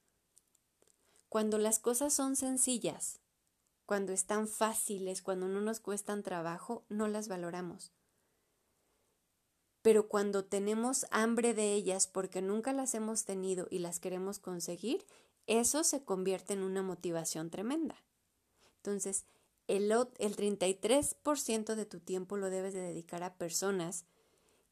Cuando 1.28 1.56
las 1.56 1.78
cosas 1.78 2.12
son 2.12 2.34
sencillas, 2.34 3.20
cuando 3.86 4.12
están 4.12 4.48
fáciles, 4.48 5.22
cuando 5.22 5.46
no 5.46 5.60
nos 5.60 5.78
cuestan 5.78 6.24
trabajo, 6.24 6.84
no 6.88 7.06
las 7.06 7.28
valoramos. 7.28 7.92
Pero 9.82 10.08
cuando 10.08 10.44
tenemos 10.44 11.06
hambre 11.10 11.54
de 11.54 11.74
ellas 11.74 12.06
porque 12.06 12.42
nunca 12.42 12.72
las 12.72 12.94
hemos 12.94 13.24
tenido 13.24 13.66
y 13.70 13.78
las 13.78 13.98
queremos 14.00 14.38
conseguir, 14.38 15.06
eso 15.46 15.84
se 15.84 16.04
convierte 16.04 16.52
en 16.52 16.62
una 16.62 16.82
motivación 16.82 17.50
tremenda. 17.50 17.96
Entonces, 18.76 19.24
el, 19.68 19.90
el 19.90 20.36
33% 20.36 21.74
de 21.74 21.86
tu 21.86 22.00
tiempo 22.00 22.36
lo 22.36 22.50
debes 22.50 22.74
de 22.74 22.80
dedicar 22.80 23.22
a 23.22 23.34
personas 23.34 24.04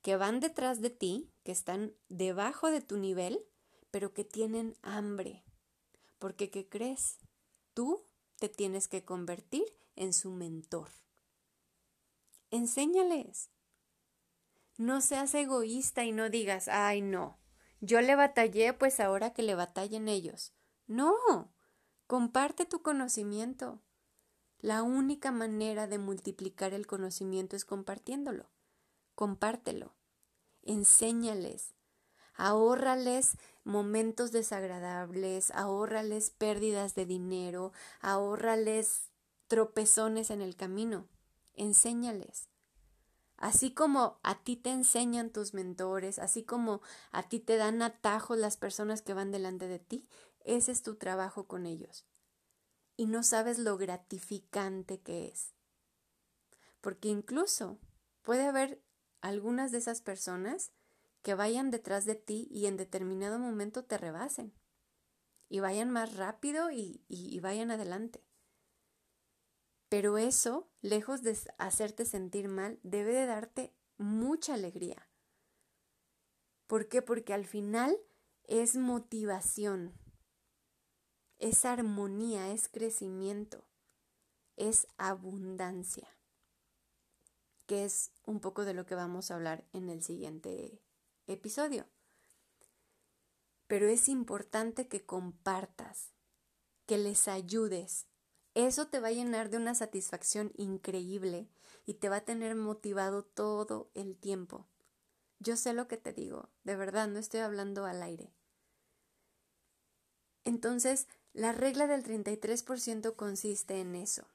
que 0.02 0.16
van 0.16 0.40
detrás 0.40 0.80
de 0.80 0.90
ti, 0.90 1.30
que 1.44 1.52
están 1.52 1.94
debajo 2.08 2.70
de 2.70 2.80
tu 2.80 2.98
nivel, 2.98 3.40
pero 3.90 4.12
que 4.12 4.24
tienen 4.24 4.76
hambre, 4.82 5.42
porque, 6.18 6.50
¿qué 6.50 6.68
crees? 6.68 7.18
Tú 7.74 8.04
te 8.38 8.48
tienes 8.48 8.88
que 8.88 9.04
convertir 9.04 9.64
en 9.96 10.12
su 10.12 10.30
mentor. 10.30 10.90
Enséñales. 12.50 13.50
No 14.78 15.02
seas 15.02 15.34
egoísta 15.34 16.04
y 16.04 16.12
no 16.12 16.30
digas, 16.30 16.68
ay 16.68 17.02
no, 17.02 17.38
yo 17.80 18.00
le 18.00 18.16
batallé, 18.16 18.72
pues 18.72 19.00
ahora 19.00 19.32
que 19.32 19.42
le 19.42 19.54
batallen 19.54 20.08
ellos. 20.08 20.52
No, 20.86 21.52
comparte 22.06 22.64
tu 22.64 22.82
conocimiento. 22.82 23.82
La 24.58 24.82
única 24.82 25.30
manera 25.30 25.86
de 25.86 25.98
multiplicar 25.98 26.74
el 26.74 26.86
conocimiento 26.86 27.54
es 27.54 27.64
compartiéndolo. 27.64 28.50
Compártelo. 29.14 29.94
Enséñales. 30.62 31.74
Ahórrales 32.34 33.36
momentos 33.64 34.32
desagradables, 34.32 35.50
ahórrales 35.52 36.30
pérdidas 36.30 36.94
de 36.94 37.04
dinero, 37.04 37.72
ahórrales 38.00 39.10
tropezones 39.48 40.30
en 40.30 40.40
el 40.40 40.54
camino, 40.56 41.08
enséñales. 41.54 42.48
Así 43.38 43.72
como 43.72 44.18
a 44.22 44.42
ti 44.42 44.56
te 44.56 44.70
enseñan 44.70 45.30
tus 45.30 45.54
mentores, 45.54 46.18
así 46.18 46.42
como 46.42 46.82
a 47.12 47.28
ti 47.28 47.38
te 47.40 47.56
dan 47.56 47.80
atajos 47.82 48.36
las 48.36 48.56
personas 48.56 49.00
que 49.00 49.14
van 49.14 49.30
delante 49.30 49.68
de 49.68 49.78
ti, 49.78 50.08
ese 50.44 50.72
es 50.72 50.82
tu 50.82 50.96
trabajo 50.96 51.46
con 51.46 51.64
ellos. 51.64 52.04
Y 52.96 53.06
no 53.06 53.22
sabes 53.22 53.58
lo 53.58 53.78
gratificante 53.78 55.00
que 55.00 55.28
es. 55.28 55.54
Porque 56.80 57.08
incluso 57.08 57.78
puede 58.22 58.46
haber 58.46 58.82
algunas 59.20 59.70
de 59.70 59.78
esas 59.78 60.02
personas 60.02 60.72
que 61.22 61.34
vayan 61.34 61.70
detrás 61.70 62.04
de 62.04 62.16
ti 62.16 62.48
y 62.50 62.66
en 62.66 62.76
determinado 62.76 63.38
momento 63.38 63.84
te 63.84 63.98
rebasen 63.98 64.52
y 65.48 65.60
vayan 65.60 65.90
más 65.90 66.16
rápido 66.16 66.70
y, 66.70 67.38
vayan 67.40 67.70
adelante. 67.70 68.24
Pero 69.88 70.18
eso, 70.18 70.68
lejos 70.82 71.22
de 71.22 71.36
hacerte 71.58 72.04
sentir 72.04 72.48
mal, 72.48 72.78
debe 72.82 73.12
de 73.12 73.26
darte 73.26 73.74
mucha 73.96 74.54
alegría. 74.54 75.08
¿Por 76.66 76.88
qué? 76.88 77.00
Porque 77.00 77.32
al 77.32 77.46
final 77.46 77.98
es 78.44 78.76
motivación, 78.76 79.94
es 81.38 81.64
armonía, 81.64 82.52
es 82.52 82.68
crecimiento, 82.68 83.64
es 84.56 84.86
abundancia, 84.98 86.08
que 87.66 87.84
es 87.84 88.10
un 88.26 88.40
poco 88.40 88.64
de 88.64 88.74
lo 88.74 88.84
que 88.84 88.94
vamos 88.94 89.30
a 89.30 89.36
hablar 89.36 89.64
en 89.72 89.88
el 89.88 90.02
siguiente 90.02 90.82
episodio. 91.26 91.86
Pero 93.66 93.86
es 93.88 94.08
importante 94.08 94.88
que 94.88 95.04
compartas, 95.04 96.12
que 96.86 96.98
les 96.98 97.28
ayudes. 97.28 98.06
Eso 98.58 98.88
te 98.88 98.98
va 98.98 99.06
a 99.06 99.12
llenar 99.12 99.50
de 99.50 99.56
una 99.56 99.76
satisfacción 99.76 100.50
increíble 100.56 101.46
y 101.86 101.94
te 101.94 102.08
va 102.08 102.16
a 102.16 102.24
tener 102.24 102.56
motivado 102.56 103.22
todo 103.22 103.88
el 103.94 104.16
tiempo. 104.16 104.66
Yo 105.38 105.56
sé 105.56 105.74
lo 105.74 105.86
que 105.86 105.96
te 105.96 106.12
digo, 106.12 106.48
de 106.64 106.74
verdad, 106.74 107.06
no 107.06 107.20
estoy 107.20 107.38
hablando 107.38 107.84
al 107.84 108.02
aire. 108.02 108.34
Entonces, 110.42 111.06
la 111.34 111.52
regla 111.52 111.86
del 111.86 112.02
33% 112.02 113.14
consiste 113.14 113.78
en 113.80 113.94
eso. 113.94 114.26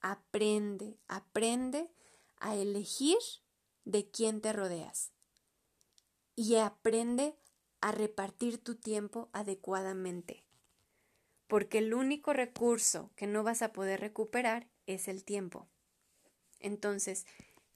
Aprende, 0.00 0.98
aprende 1.06 1.92
a 2.38 2.56
elegir 2.56 3.18
de 3.84 4.10
quién 4.10 4.40
te 4.40 4.52
rodeas 4.52 5.12
y 6.34 6.56
aprende 6.56 7.38
a 7.80 7.92
repartir 7.92 8.58
tu 8.58 8.74
tiempo 8.74 9.28
adecuadamente. 9.32 10.44
Porque 11.54 11.78
el 11.78 11.94
único 11.94 12.32
recurso 12.32 13.12
que 13.14 13.28
no 13.28 13.44
vas 13.44 13.62
a 13.62 13.72
poder 13.72 14.00
recuperar 14.00 14.66
es 14.86 15.06
el 15.06 15.22
tiempo. 15.22 15.68
Entonces, 16.58 17.26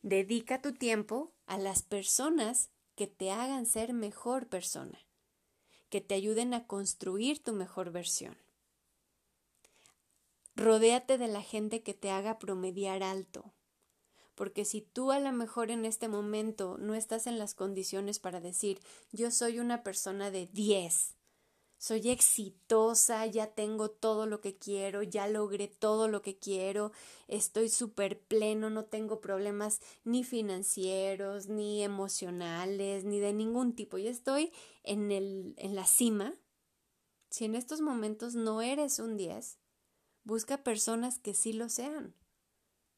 dedica 0.02 0.60
tu 0.60 0.72
tiempo 0.72 1.32
a 1.46 1.58
las 1.58 1.84
personas 1.84 2.70
que 2.96 3.06
te 3.06 3.30
hagan 3.30 3.66
ser 3.66 3.92
mejor 3.92 4.48
persona, 4.48 4.98
que 5.90 6.00
te 6.00 6.16
ayuden 6.16 6.54
a 6.54 6.66
construir 6.66 7.40
tu 7.44 7.52
mejor 7.52 7.92
versión. 7.92 8.36
Rodéate 10.56 11.16
de 11.16 11.28
la 11.28 11.42
gente 11.42 11.84
que 11.84 11.94
te 11.94 12.10
haga 12.10 12.40
promediar 12.40 13.04
alto, 13.04 13.54
porque 14.34 14.64
si 14.64 14.80
tú 14.80 15.12
a 15.12 15.20
lo 15.20 15.30
mejor 15.30 15.70
en 15.70 15.84
este 15.84 16.08
momento 16.08 16.78
no 16.78 16.96
estás 16.96 17.28
en 17.28 17.38
las 17.38 17.54
condiciones 17.54 18.18
para 18.18 18.40
decir 18.40 18.80
yo 19.12 19.30
soy 19.30 19.60
una 19.60 19.84
persona 19.84 20.32
de 20.32 20.48
10, 20.48 21.14
soy 21.78 22.10
exitosa, 22.10 23.24
ya 23.26 23.54
tengo 23.54 23.88
todo 23.88 24.26
lo 24.26 24.40
que 24.40 24.56
quiero, 24.56 25.02
ya 25.04 25.28
logré 25.28 25.68
todo 25.68 26.08
lo 26.08 26.22
que 26.22 26.36
quiero, 26.36 26.90
estoy 27.28 27.68
súper 27.68 28.20
pleno, 28.20 28.68
no 28.68 28.84
tengo 28.84 29.20
problemas 29.20 29.80
ni 30.04 30.24
financieros, 30.24 31.46
ni 31.46 31.84
emocionales, 31.84 33.04
ni 33.04 33.20
de 33.20 33.32
ningún 33.32 33.74
tipo, 33.74 33.96
ya 33.96 34.10
estoy 34.10 34.52
en, 34.82 35.12
el, 35.12 35.54
en 35.56 35.76
la 35.76 35.86
cima. 35.86 36.34
Si 37.30 37.44
en 37.44 37.54
estos 37.54 37.80
momentos 37.80 38.34
no 38.34 38.60
eres 38.60 38.98
un 38.98 39.16
10, 39.16 39.58
busca 40.24 40.64
personas 40.64 41.20
que 41.20 41.32
sí 41.32 41.52
lo 41.52 41.68
sean 41.68 42.14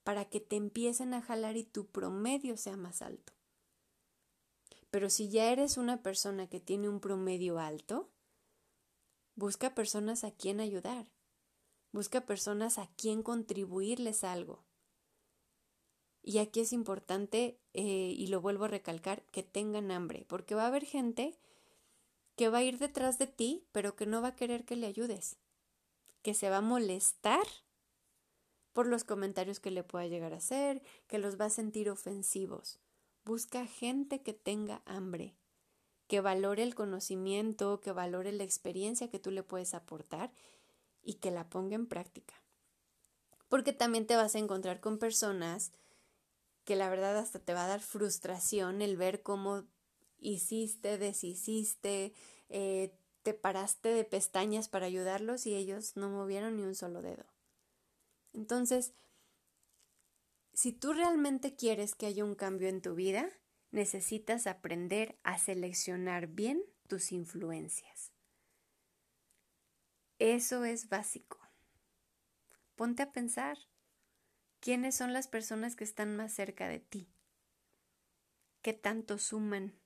para 0.04 0.24
que 0.24 0.40
te 0.40 0.56
empiecen 0.56 1.12
a 1.12 1.20
jalar 1.20 1.56
y 1.58 1.64
tu 1.64 1.86
promedio 1.86 2.56
sea 2.56 2.76
más 2.76 3.02
alto. 3.02 3.34
Pero 4.90 5.10
si 5.10 5.28
ya 5.28 5.52
eres 5.52 5.76
una 5.76 6.02
persona 6.02 6.48
que 6.48 6.60
tiene 6.60 6.88
un 6.88 7.00
promedio 7.00 7.58
alto, 7.58 8.10
busca 9.34 9.74
personas 9.74 10.24
a 10.24 10.30
quien 10.30 10.60
ayudar, 10.60 11.10
busca 11.92 12.26
personas 12.26 12.78
a 12.78 12.88
quien 12.96 13.22
contribuirles 13.22 14.24
algo. 14.24 14.64
Y 16.22 16.38
aquí 16.38 16.60
es 16.60 16.72
importante, 16.72 17.58
eh, 17.72 18.14
y 18.16 18.26
lo 18.26 18.40
vuelvo 18.40 18.64
a 18.64 18.68
recalcar, 18.68 19.24
que 19.26 19.42
tengan 19.42 19.90
hambre, 19.90 20.26
porque 20.28 20.54
va 20.54 20.64
a 20.64 20.68
haber 20.68 20.84
gente 20.84 21.38
que 22.36 22.48
va 22.48 22.58
a 22.58 22.62
ir 22.62 22.78
detrás 22.78 23.18
de 23.18 23.26
ti, 23.26 23.66
pero 23.72 23.96
que 23.96 24.06
no 24.06 24.22
va 24.22 24.28
a 24.28 24.36
querer 24.36 24.64
que 24.64 24.76
le 24.76 24.86
ayudes, 24.86 25.38
que 26.22 26.34
se 26.34 26.50
va 26.50 26.58
a 26.58 26.62
molestar 26.62 27.46
por 28.72 28.86
los 28.86 29.04
comentarios 29.04 29.60
que 29.60 29.70
le 29.70 29.82
pueda 29.82 30.06
llegar 30.06 30.32
a 30.32 30.38
hacer, 30.38 30.82
que 31.06 31.18
los 31.18 31.40
va 31.40 31.46
a 31.46 31.50
sentir 31.50 31.90
ofensivos. 31.90 32.78
Busca 33.24 33.66
gente 33.66 34.22
que 34.22 34.32
tenga 34.32 34.82
hambre, 34.86 35.36
que 36.10 36.20
valore 36.20 36.64
el 36.64 36.74
conocimiento, 36.74 37.80
que 37.80 37.92
valore 37.92 38.32
la 38.32 38.42
experiencia 38.42 39.08
que 39.08 39.20
tú 39.20 39.30
le 39.30 39.44
puedes 39.44 39.74
aportar 39.74 40.32
y 41.04 41.14
que 41.14 41.30
la 41.30 41.48
ponga 41.48 41.76
en 41.76 41.86
práctica. 41.86 42.34
Porque 43.48 43.72
también 43.72 44.08
te 44.08 44.16
vas 44.16 44.34
a 44.34 44.40
encontrar 44.40 44.80
con 44.80 44.98
personas 44.98 45.70
que 46.64 46.74
la 46.74 46.90
verdad 46.90 47.16
hasta 47.16 47.38
te 47.38 47.54
va 47.54 47.64
a 47.64 47.68
dar 47.68 47.78
frustración 47.78 48.82
el 48.82 48.96
ver 48.96 49.22
cómo 49.22 49.68
hiciste, 50.18 50.98
deshiciste, 50.98 52.12
eh, 52.48 52.92
te 53.22 53.32
paraste 53.32 53.90
de 53.90 54.02
pestañas 54.02 54.68
para 54.68 54.86
ayudarlos 54.86 55.46
y 55.46 55.54
ellos 55.54 55.94
no 55.94 56.10
movieron 56.10 56.56
ni 56.56 56.64
un 56.64 56.74
solo 56.74 57.02
dedo. 57.02 57.24
Entonces, 58.32 58.94
si 60.54 60.72
tú 60.72 60.92
realmente 60.92 61.54
quieres 61.54 61.94
que 61.94 62.06
haya 62.06 62.24
un 62.24 62.34
cambio 62.34 62.68
en 62.68 62.82
tu 62.82 62.96
vida, 62.96 63.30
necesitas 63.70 64.46
aprender 64.46 65.18
a 65.22 65.38
seleccionar 65.38 66.26
bien 66.26 66.62
tus 66.88 67.12
influencias. 67.12 68.12
Eso 70.18 70.64
es 70.64 70.88
básico. 70.88 71.38
Ponte 72.76 73.02
a 73.02 73.12
pensar, 73.12 73.58
¿quiénes 74.60 74.94
son 74.94 75.12
las 75.12 75.28
personas 75.28 75.76
que 75.76 75.84
están 75.84 76.16
más 76.16 76.32
cerca 76.32 76.68
de 76.68 76.80
ti? 76.80 77.08
¿Qué 78.62 78.74
tanto 78.74 79.18
suman? 79.18 79.80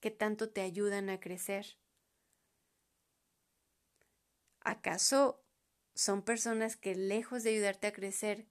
¿Qué 0.00 0.10
tanto 0.10 0.50
te 0.50 0.62
ayudan 0.62 1.10
a 1.10 1.20
crecer? 1.20 1.78
¿Acaso 4.60 5.44
son 5.94 6.22
personas 6.22 6.76
que 6.76 6.94
lejos 6.94 7.42
de 7.42 7.50
ayudarte 7.50 7.86
a 7.86 7.92
crecer, 7.92 8.48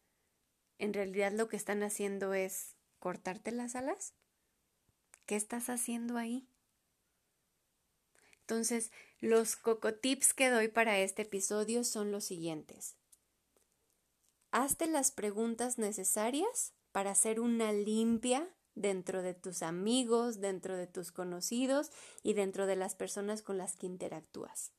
en 0.77 0.93
realidad 0.93 1.31
lo 1.31 1.47
que 1.47 1.57
están 1.57 1.83
haciendo 1.83 2.33
es 2.33 2.78
cortarte 2.99 3.51
las 3.51 3.75
alas? 3.75 4.13
¿Qué 5.25 5.35
estás 5.35 5.69
haciendo 5.69 6.17
ahí? 6.17 6.47
Entonces, 8.41 8.91
los 9.19 9.55
cocotips 9.55 10.33
que 10.33 10.49
doy 10.49 10.69
para 10.69 10.99
este 10.99 11.21
episodio 11.21 11.83
son 11.83 12.11
los 12.11 12.23
siguientes. 12.23 12.95
Hazte 14.51 14.87
las 14.87 15.11
preguntas 15.11 15.77
necesarias 15.77 16.73
para 16.91 17.11
hacer 17.11 17.39
una 17.39 17.71
limpia 17.71 18.49
dentro 18.73 19.21
de 19.21 19.33
tus 19.33 19.61
amigos, 19.61 20.39
dentro 20.39 20.75
de 20.77 20.87
tus 20.87 21.11
conocidos 21.11 21.91
y 22.23 22.33
dentro 22.33 22.65
de 22.65 22.75
las 22.75 22.95
personas 22.95 23.41
con 23.43 23.57
las 23.57 23.75
que 23.75 23.85
interactúas. 23.85 24.71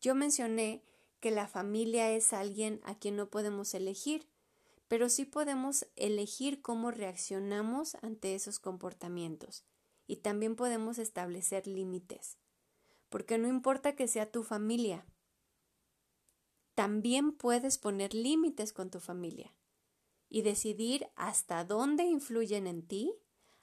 Yo 0.00 0.14
mencioné 0.14 0.82
que 1.20 1.30
la 1.30 1.48
familia 1.48 2.10
es 2.10 2.32
alguien 2.32 2.80
a 2.84 2.98
quien 2.98 3.16
no 3.16 3.28
podemos 3.28 3.74
elegir, 3.74 4.26
pero 4.88 5.08
sí 5.08 5.24
podemos 5.24 5.86
elegir 5.96 6.62
cómo 6.62 6.90
reaccionamos 6.90 7.96
ante 8.02 8.34
esos 8.34 8.58
comportamientos 8.58 9.64
y 10.06 10.16
también 10.16 10.56
podemos 10.56 10.98
establecer 10.98 11.66
límites, 11.66 12.38
porque 13.08 13.38
no 13.38 13.48
importa 13.48 13.96
que 13.96 14.08
sea 14.08 14.30
tu 14.30 14.42
familia, 14.42 15.06
también 16.74 17.32
puedes 17.32 17.78
poner 17.78 18.14
límites 18.14 18.72
con 18.72 18.90
tu 18.90 19.00
familia 19.00 19.54
y 20.28 20.42
decidir 20.42 21.08
hasta 21.14 21.64
dónde 21.64 22.04
influyen 22.04 22.66
en 22.66 22.86
ti, 22.86 23.14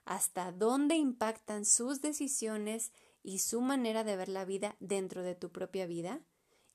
hasta 0.06 0.52
dónde 0.52 0.96
impactan 0.96 1.66
sus 1.66 2.02
decisiones 2.02 2.94
y 3.22 3.40
su 3.40 3.62
manera 3.62 4.04
de 4.04 4.16
ver 4.16 4.30
la 4.30 4.46
vida 4.46 4.78
dentro 4.80 5.24
de 5.24 5.36
tu 5.36 5.52
propia 5.52 5.86
vida, 5.86 6.26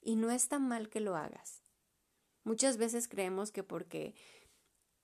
y 0.01 0.17
no 0.17 0.31
es 0.31 0.49
tan 0.49 0.69
mal 0.69 0.89
que 0.89 1.01
lo 1.01 1.17
hagas. 1.17 1.63
Muchas 2.45 2.77
veces 2.77 3.09
creemos 3.09 3.51
que 3.51 3.65
porque 3.65 4.15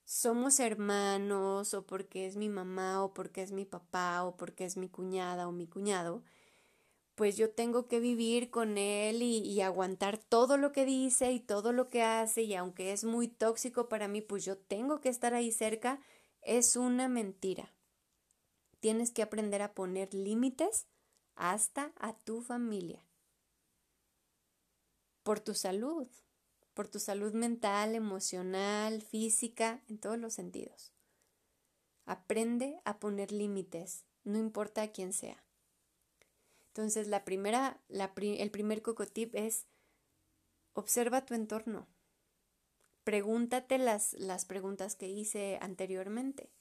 somos 0.05 0.59
hermanos 0.59 1.73
o 1.73 1.85
porque 1.85 2.25
es 2.25 2.35
mi 2.35 2.49
mamá 2.49 3.03
o 3.03 3.13
porque 3.13 3.41
es 3.41 3.51
mi 3.51 3.65
papá 3.65 4.23
o 4.23 4.35
porque 4.35 4.65
es 4.65 4.77
mi 4.77 4.89
cuñada 4.89 5.47
o 5.47 5.51
mi 5.51 5.67
cuñado, 5.67 6.23
pues 7.15 7.37
yo 7.37 7.51
tengo 7.51 7.87
que 7.87 7.99
vivir 7.99 8.49
con 8.49 8.77
él 8.77 9.21
y, 9.21 9.61
aguantar 9.61 10.17
todo 10.17 10.57
lo 10.57 10.71
que 10.71 10.85
dice 10.85 11.31
y 11.31 11.39
todo 11.39 11.71
lo 11.71 11.89
que 11.89 12.01
hace 12.01 12.41
y 12.43 12.55
aunque 12.55 12.91
es 12.91 13.03
muy 13.03 13.27
tóxico 13.27 13.87
para 13.87 14.07
mí, 14.07 14.21
pues 14.21 14.43
yo 14.45 14.57
tengo 14.57 14.99
que 14.99 15.09
estar 15.09 15.33
ahí 15.33 15.51
cerca, 15.51 15.99
es 16.41 16.75
una 16.75 17.07
mentira. 17.07 17.71
Tienes 18.79 19.11
que 19.11 19.21
aprender 19.21 19.61
a 19.61 19.73
poner 19.73 20.13
límites 20.13 20.87
hasta 21.35 21.93
a 21.97 22.17
tu 22.17 22.41
familia. 22.41 23.05
Por 25.23 25.39
tu 25.39 25.53
salud, 25.53 26.07
por 26.73 26.87
tu 26.87 26.99
salud 26.99 27.33
mental, 27.33 27.95
emocional, 27.95 29.01
física, 29.01 29.83
en 29.87 29.99
todos 29.99 30.17
los 30.17 30.33
sentidos. 30.33 30.93
Aprende 32.05 32.81
a 32.83 32.99
poner 32.99 33.31
límites, 33.31 34.05
no 34.23 34.37
importa 34.37 34.81
a 34.81 34.91
quién 34.91 35.13
sea. 35.13 35.43
Entonces, 36.67 37.07
la 37.07 37.23
primera, 37.23 37.79
el 37.89 38.51
primer 38.51 38.81
cocotip 38.81 39.35
es 39.35 39.67
observa 40.73 41.25
tu 41.25 41.35
entorno. 41.35 41.87
Pregúntate 43.03 43.77
las, 43.77 44.13
las 44.13 44.45
preguntas 44.45 44.95
que 44.95 45.07
hice 45.07 45.59
anteriormente. 45.61 46.51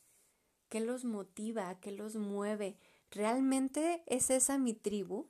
¿Qué 0.68 0.80
los 0.80 1.04
motiva? 1.04 1.78
¿Qué 1.80 1.92
los 1.92 2.16
mueve? 2.16 2.78
¿Realmente 3.10 4.02
es 4.06 4.30
esa 4.30 4.58
mi 4.58 4.74
tribu? 4.74 5.28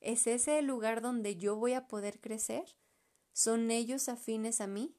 ¿Es 0.00 0.26
ese 0.26 0.58
el 0.58 0.66
lugar 0.66 1.00
donde 1.00 1.36
yo 1.36 1.56
voy 1.56 1.74
a 1.74 1.86
poder 1.86 2.20
crecer? 2.20 2.64
¿Son 3.32 3.70
ellos 3.70 4.08
afines 4.08 4.60
a 4.60 4.66
mí? 4.66 4.94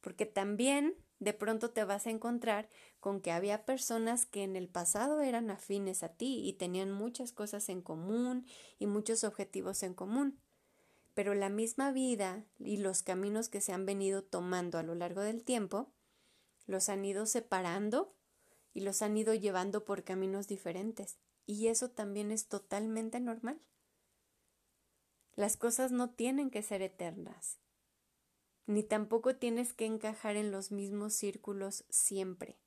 Porque 0.00 0.26
también 0.26 0.96
de 1.18 1.32
pronto 1.32 1.70
te 1.70 1.84
vas 1.84 2.06
a 2.06 2.10
encontrar 2.10 2.68
con 2.98 3.20
que 3.20 3.30
había 3.30 3.64
personas 3.64 4.26
que 4.26 4.42
en 4.42 4.56
el 4.56 4.68
pasado 4.68 5.20
eran 5.20 5.50
afines 5.50 6.02
a 6.02 6.08
ti 6.08 6.42
y 6.44 6.54
tenían 6.54 6.90
muchas 6.90 7.32
cosas 7.32 7.68
en 7.68 7.80
común 7.80 8.46
y 8.78 8.86
muchos 8.86 9.22
objetivos 9.22 9.82
en 9.82 9.94
común. 9.94 10.40
Pero 11.14 11.34
la 11.34 11.48
misma 11.48 11.92
vida 11.92 12.44
y 12.58 12.78
los 12.78 13.02
caminos 13.02 13.48
que 13.48 13.60
se 13.60 13.72
han 13.72 13.86
venido 13.86 14.24
tomando 14.24 14.78
a 14.78 14.82
lo 14.82 14.94
largo 14.94 15.20
del 15.20 15.44
tiempo 15.44 15.92
los 16.66 16.88
han 16.88 17.04
ido 17.04 17.26
separando 17.26 18.16
y 18.72 18.80
los 18.80 19.02
han 19.02 19.16
ido 19.16 19.34
llevando 19.34 19.84
por 19.84 20.04
caminos 20.04 20.48
diferentes. 20.48 21.18
Y 21.46 21.68
eso 21.68 21.90
también 21.90 22.30
es 22.30 22.48
totalmente 22.48 23.20
normal. 23.20 23.60
Las 25.34 25.56
cosas 25.56 25.92
no 25.92 26.10
tienen 26.10 26.50
que 26.50 26.62
ser 26.62 26.82
eternas 26.82 27.58
ni 28.66 28.82
tampoco 28.82 29.36
tienes 29.36 29.72
que 29.72 29.86
encajar 29.86 30.36
en 30.36 30.52
los 30.52 30.70
mismos 30.70 31.14
círculos 31.14 31.84
siempre, 31.88 32.58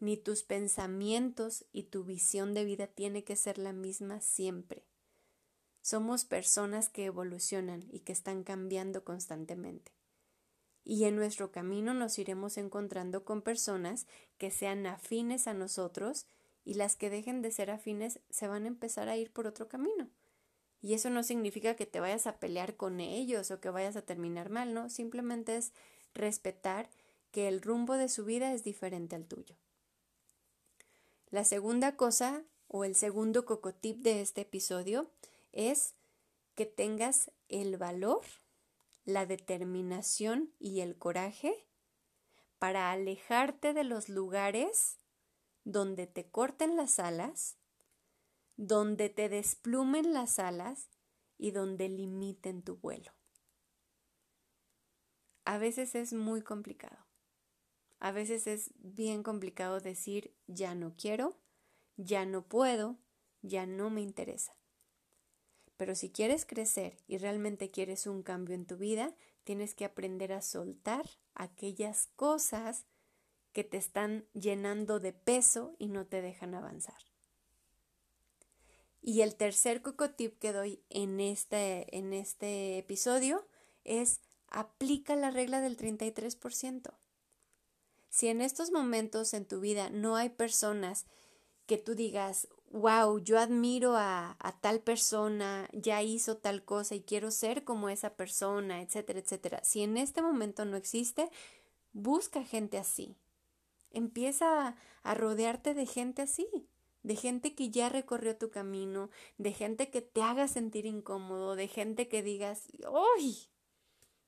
ni 0.00 0.16
tus 0.16 0.42
pensamientos 0.42 1.64
y 1.72 1.84
tu 1.84 2.04
visión 2.04 2.54
de 2.54 2.64
vida 2.64 2.86
tiene 2.86 3.24
que 3.24 3.36
ser 3.36 3.58
la 3.58 3.72
misma 3.72 4.20
siempre. 4.20 4.84
Somos 5.82 6.24
personas 6.24 6.88
que 6.88 7.04
evolucionan 7.04 7.84
y 7.90 8.00
que 8.00 8.12
están 8.12 8.42
cambiando 8.42 9.04
constantemente. 9.04 9.92
Y 10.84 11.04
en 11.04 11.16
nuestro 11.16 11.52
camino 11.52 11.94
nos 11.94 12.18
iremos 12.18 12.58
encontrando 12.58 13.24
con 13.24 13.42
personas 13.42 14.06
que 14.38 14.50
sean 14.50 14.86
afines 14.86 15.46
a 15.46 15.54
nosotros 15.54 16.26
y 16.64 16.74
las 16.74 16.96
que 16.96 17.08
dejen 17.08 17.40
de 17.40 17.52
ser 17.52 17.70
afines 17.70 18.20
se 18.30 18.48
van 18.48 18.64
a 18.64 18.68
empezar 18.68 19.08
a 19.08 19.16
ir 19.16 19.32
por 19.32 19.46
otro 19.46 19.68
camino. 19.68 20.10
Y 20.86 20.94
eso 20.94 21.10
no 21.10 21.24
significa 21.24 21.74
que 21.74 21.84
te 21.84 21.98
vayas 21.98 22.28
a 22.28 22.38
pelear 22.38 22.76
con 22.76 23.00
ellos 23.00 23.50
o 23.50 23.58
que 23.58 23.70
vayas 23.70 23.96
a 23.96 24.02
terminar 24.02 24.50
mal, 24.50 24.72
¿no? 24.72 24.88
Simplemente 24.88 25.56
es 25.56 25.72
respetar 26.14 26.88
que 27.32 27.48
el 27.48 27.60
rumbo 27.60 27.94
de 27.94 28.08
su 28.08 28.24
vida 28.24 28.52
es 28.52 28.62
diferente 28.62 29.16
al 29.16 29.26
tuyo. 29.26 29.56
La 31.30 31.42
segunda 31.42 31.96
cosa 31.96 32.44
o 32.68 32.84
el 32.84 32.94
segundo 32.94 33.44
cocotip 33.44 34.00
de 34.04 34.20
este 34.20 34.42
episodio 34.42 35.10
es 35.50 35.94
que 36.54 36.66
tengas 36.66 37.32
el 37.48 37.78
valor, 37.78 38.22
la 39.04 39.26
determinación 39.26 40.52
y 40.60 40.82
el 40.82 40.96
coraje 40.96 41.66
para 42.60 42.92
alejarte 42.92 43.74
de 43.74 43.82
los 43.82 44.08
lugares 44.08 44.98
donde 45.64 46.06
te 46.06 46.30
corten 46.30 46.76
las 46.76 47.00
alas 47.00 47.56
donde 48.56 49.08
te 49.08 49.28
desplumen 49.28 50.12
las 50.12 50.38
alas 50.38 50.90
y 51.38 51.50
donde 51.50 51.88
limiten 51.88 52.62
tu 52.62 52.76
vuelo. 52.76 53.12
A 55.44 55.58
veces 55.58 55.94
es 55.94 56.12
muy 56.12 56.42
complicado. 56.42 57.06
A 57.98 58.10
veces 58.10 58.46
es 58.46 58.72
bien 58.76 59.22
complicado 59.22 59.80
decir 59.80 60.34
ya 60.46 60.74
no 60.74 60.94
quiero, 60.96 61.38
ya 61.96 62.26
no 62.26 62.46
puedo, 62.46 62.98
ya 63.42 63.66
no 63.66 63.90
me 63.90 64.02
interesa. 64.02 64.56
Pero 65.76 65.94
si 65.94 66.10
quieres 66.10 66.46
crecer 66.46 66.98
y 67.06 67.18
realmente 67.18 67.70
quieres 67.70 68.06
un 68.06 68.22
cambio 68.22 68.54
en 68.54 68.66
tu 68.66 68.76
vida, 68.76 69.14
tienes 69.44 69.74
que 69.74 69.84
aprender 69.84 70.32
a 70.32 70.42
soltar 70.42 71.04
aquellas 71.34 72.08
cosas 72.16 72.86
que 73.52 73.62
te 73.62 73.76
están 73.76 74.26
llenando 74.32 75.00
de 75.00 75.12
peso 75.12 75.76
y 75.78 75.88
no 75.88 76.06
te 76.06 76.22
dejan 76.22 76.54
avanzar. 76.54 77.05
Y 79.08 79.20
el 79.20 79.36
tercer 79.36 79.82
cocotip 79.82 80.36
que 80.40 80.52
doy 80.52 80.82
en 80.90 81.20
este, 81.20 81.96
en 81.96 82.12
este 82.12 82.78
episodio 82.78 83.46
es 83.84 84.20
aplica 84.48 85.14
la 85.14 85.30
regla 85.30 85.60
del 85.60 85.76
33%. 85.76 86.92
Si 88.08 88.26
en 88.26 88.40
estos 88.40 88.72
momentos 88.72 89.32
en 89.32 89.44
tu 89.44 89.60
vida 89.60 89.90
no 89.90 90.16
hay 90.16 90.30
personas 90.30 91.06
que 91.66 91.78
tú 91.78 91.94
digas, 91.94 92.48
wow, 92.72 93.20
yo 93.20 93.38
admiro 93.38 93.94
a, 93.94 94.36
a, 94.40 94.60
tal 94.60 94.80
persona, 94.80 95.68
ya 95.72 96.02
hizo 96.02 96.38
tal 96.38 96.64
cosa 96.64 96.96
y 96.96 97.02
quiero 97.02 97.30
ser 97.30 97.62
como 97.62 97.88
esa 97.88 98.16
persona, 98.16 98.82
etcétera, 98.82 99.20
etcétera. 99.20 99.62
Si 99.62 99.82
en 99.82 99.98
este 99.98 100.20
momento 100.20 100.64
no 100.64 100.76
existe, 100.76 101.30
busca 101.92 102.42
gente 102.42 102.76
así. 102.76 103.14
Empieza 103.92 104.74
a 105.04 105.14
rodearte 105.14 105.74
de 105.74 105.86
gente 105.86 106.22
así, 106.22 106.48
de 107.06 107.14
gente 107.14 107.54
que 107.54 107.70
ya 107.70 107.88
recorrió 107.88 108.36
tu 108.36 108.50
camino, 108.50 109.10
de 109.38 109.52
gente 109.52 109.90
que 109.90 110.02
te 110.02 110.22
haga 110.22 110.48
sentir 110.48 110.86
incómodo, 110.86 111.54
de 111.54 111.68
gente 111.68 112.08
que 112.08 112.20
digas, 112.20 112.66
¡ay! 113.16 113.46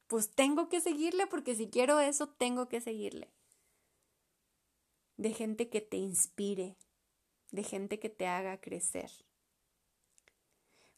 Pues 0.07 0.31
tengo 0.31 0.69
que 0.69 0.81
seguirle 0.81 1.27
porque 1.27 1.57
si 1.57 1.69
quiero 1.69 1.99
eso, 1.99 2.29
tengo 2.29 2.69
que 2.69 2.81
seguirle. 2.81 3.33
De 5.17 5.33
gente 5.33 5.69
que 5.69 5.81
te 5.81 5.97
inspire, 5.97 6.77
de 7.51 7.65
gente 7.65 7.99
que 7.99 8.11
te 8.11 8.29
haga 8.29 8.61
crecer. 8.61 9.11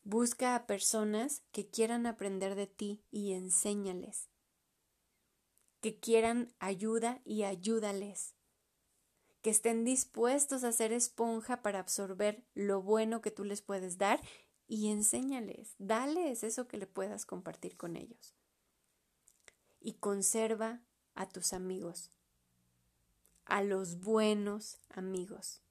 Busca 0.02 0.56
a 0.56 0.66
personas 0.66 1.42
que 1.50 1.66
quieran 1.66 2.04
aprender 2.06 2.56
de 2.56 2.66
ti 2.66 3.00
y 3.10 3.32
enséñales. 3.32 4.28
Que 5.80 5.98
quieran 5.98 6.52
ayuda 6.58 7.22
y 7.24 7.44
ayúdales. 7.44 8.34
Que 9.42 9.50
estén 9.50 9.84
dispuestos 9.84 10.64
a 10.64 10.72
ser 10.72 10.92
esponja 10.92 11.62
para 11.62 11.78
absorber 11.78 12.44
lo 12.54 12.82
bueno 12.82 13.20
que 13.20 13.30
tú 13.30 13.44
les 13.44 13.62
puedes 13.62 13.96
dar 13.98 14.20
y 14.66 14.90
enséñales, 14.90 15.74
dales 15.78 16.44
eso 16.44 16.68
que 16.68 16.76
le 16.76 16.86
puedas 16.86 17.26
compartir 17.26 17.76
con 17.76 17.96
ellos. 17.96 18.34
Y 19.80 19.94
conserva 19.94 20.80
a 21.14 21.28
tus 21.28 21.52
amigos, 21.52 22.10
a 23.46 23.62
los 23.62 24.00
buenos 24.00 24.78
amigos 24.90 25.62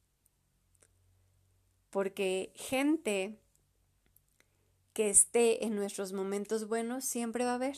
porque 1.89 2.51
gente 2.55 3.39
que 4.93 5.09
esté 5.09 5.65
en 5.65 5.75
nuestros 5.75 6.13
momentos 6.13 6.67
buenos 6.67 7.05
siempre 7.05 7.45
va 7.45 7.51
a 7.51 7.55
haber. 7.55 7.77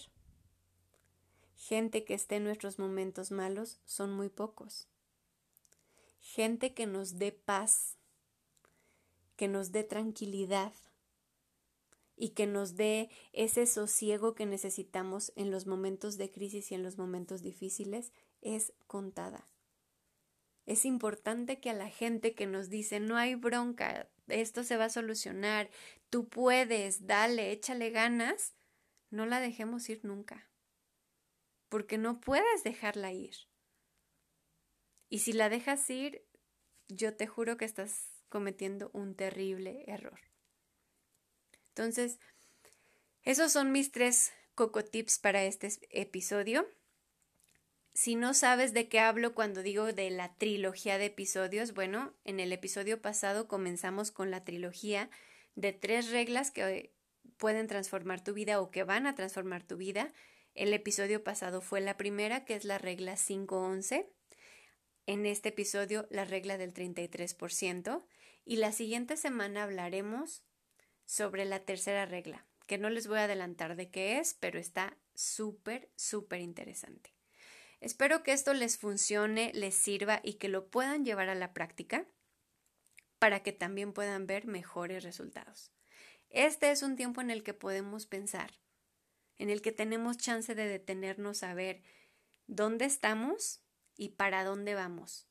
Gente 1.56 2.04
que 2.04 2.14
esté 2.14 2.38
en 2.38 2.44
nuestros 2.44 2.80
momentos 2.80 3.32
malos 3.32 3.80
son 3.86 4.12
muy 4.12 4.30
pocos. 4.30 4.88
Gente 6.34 6.74
que 6.74 6.88
nos 6.88 7.20
dé 7.20 7.34
paz, 7.34 7.98
que 9.36 9.50
nos 9.50 9.74
dé 9.74 9.84
tranquilidad 9.84 10.72
y 12.16 12.30
que 12.30 12.48
nos 12.48 12.78
dé 12.78 13.10
ese 13.34 13.66
sosiego 13.66 14.34
que 14.34 14.46
necesitamos 14.46 15.34
en 15.36 15.52
los 15.52 15.68
momentos 15.68 16.18
de 16.18 16.32
crisis 16.32 16.72
y 16.72 16.76
en 16.76 16.84
los 16.84 16.98
momentos 16.98 17.42
difíciles 17.42 18.14
es 18.40 18.72
contada. 18.88 19.46
Es 20.66 20.86
importante 20.86 21.60
que 21.60 21.72
a 21.72 21.74
la 21.74 21.90
gente 21.90 22.34
que 22.34 22.48
nos 22.48 22.70
dice 22.70 23.02
no 23.02 23.18
hay 23.18 23.36
bronca, 23.36 24.10
esto 24.30 24.64
se 24.64 24.78
va 24.78 24.86
a 24.86 24.90
solucionar, 24.90 25.70
tú 26.10 26.30
puedes, 26.30 27.08
dale, 27.08 27.52
échale 27.52 27.90
ganas, 27.90 28.54
no 29.10 29.26
la 29.26 29.42
dejemos 29.42 29.90
ir 29.90 30.06
nunca. 30.06 30.48
Porque 31.68 31.98
no 31.98 32.22
puedes 32.22 32.64
dejarla 32.64 33.12
ir. 33.12 33.51
Y 35.12 35.20
si 35.20 35.34
la 35.34 35.50
dejas 35.50 35.90
ir, 35.90 36.26
yo 36.88 37.14
te 37.18 37.28
juro 37.28 37.58
que 37.58 37.66
estás 37.66 38.08
cometiendo 38.30 38.90
un 38.94 39.14
terrible 39.14 39.84
error. 39.88 40.22
Entonces, 41.68 42.18
esos 43.22 43.52
son 43.52 43.74
mis 43.74 43.92
tres 43.92 44.32
coco 44.56 44.86
tips 44.86 45.20
para 45.20 45.44
este 45.44 45.70
episodio. 45.90 46.66
Si 47.94 48.16
no 48.16 48.34
sabes 48.34 48.72
de 48.72 48.88
qué 48.88 49.02
hablo 49.02 49.36
cuando 49.36 49.64
digo 49.64 49.92
de 49.92 50.10
la 50.12 50.34
trilogía 50.36 50.98
de 50.98 51.08
episodios, 51.08 51.74
bueno, 51.74 52.14
en 52.24 52.40
el 52.40 52.54
episodio 52.54 53.02
pasado 53.02 53.50
comenzamos 53.50 54.12
con 54.12 54.32
la 54.32 54.46
trilogía 54.46 55.10
de 55.56 55.74
tres 55.74 56.10
reglas 56.10 56.52
que 56.52 56.94
pueden 57.36 57.68
transformar 57.68 58.24
tu 58.24 58.34
vida 58.34 58.62
o 58.62 58.72
que 58.72 58.86
van 58.86 59.08
a 59.08 59.16
transformar 59.16 59.68
tu 59.68 59.76
vida. 59.76 60.14
El 60.56 60.74
episodio 60.74 61.22
pasado 61.22 61.60
fue 61.60 61.82
la 61.82 61.98
primera, 61.98 62.46
que 62.46 62.56
es 62.56 62.64
la 62.64 62.78
regla 62.78 63.18
511. 63.18 64.10
En 65.06 65.26
este 65.26 65.50
episodio, 65.50 66.08
la 66.10 66.26
regla 66.26 66.58
del 66.58 66.74
33%. 66.74 68.04
Y 68.46 68.58
la 68.58 68.72
siguiente 68.72 69.18
semana 69.18 69.64
hablaremos 69.64 70.44
sobre 71.06 71.46
la 71.46 71.60
tercera 71.60 72.06
regla, 72.06 72.46
que 72.68 72.78
no 72.78 72.90
les 72.90 73.08
voy 73.08 73.20
a 73.20 73.26
adelantar 73.26 73.76
de 73.76 73.90
qué 73.90 74.18
es, 74.20 74.34
pero 74.34 74.60
está 74.60 74.98
súper, 75.14 75.90
súper 75.96 76.42
interesante. 76.42 77.14
Espero 77.82 78.24
que 78.24 78.32
esto 78.32 78.54
les 78.54 78.78
funcione, 78.78 79.52
les 79.54 79.76
sirva 79.76 80.22
y 80.24 80.36
que 80.36 80.50
lo 80.50 80.68
puedan 80.70 81.04
llevar 81.04 81.30
a 81.30 81.36
la 81.36 81.54
práctica 81.54 82.06
para 83.20 83.44
que 83.44 83.52
también 83.52 83.94
puedan 83.94 84.26
ver 84.28 84.46
mejores 84.46 85.04
resultados. 85.04 85.72
Este 86.30 86.72
es 86.72 86.82
un 86.82 86.96
tiempo 86.96 87.22
en 87.22 87.30
el 87.30 87.44
que 87.44 87.54
podemos 87.54 88.06
pensar, 88.06 88.52
en 89.38 89.50
el 89.50 89.62
que 89.62 89.72
tenemos 89.72 90.18
chance 90.18 90.56
de 90.56 90.68
detenernos 90.68 91.44
a 91.44 91.54
ver 91.54 91.82
dónde 92.48 92.86
estamos 92.86 93.61
y 93.96 94.10
para 94.10 94.44
dónde 94.44 94.76
vamos, 94.76 95.28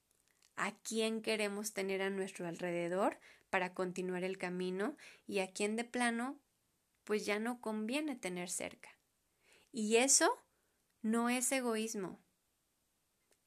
a 0.56 0.76
quién 0.80 1.22
queremos 1.22 1.72
tener 1.72 2.02
a 2.02 2.10
nuestro 2.10 2.46
alrededor 2.46 3.18
para 3.48 3.74
continuar 3.74 4.24
el 4.24 4.38
camino 4.38 4.96
y 5.26 5.40
a 5.40 5.52
quién 5.52 5.76
de 5.76 5.84
plano 5.84 6.38
pues 7.04 7.26
ya 7.26 7.38
no 7.38 7.60
conviene 7.60 8.14
tener 8.14 8.50
cerca. 8.50 8.90
Y 9.72 9.96
eso 9.96 10.44
no 11.02 11.30
es 11.30 11.50
egoísmo, 11.50 12.20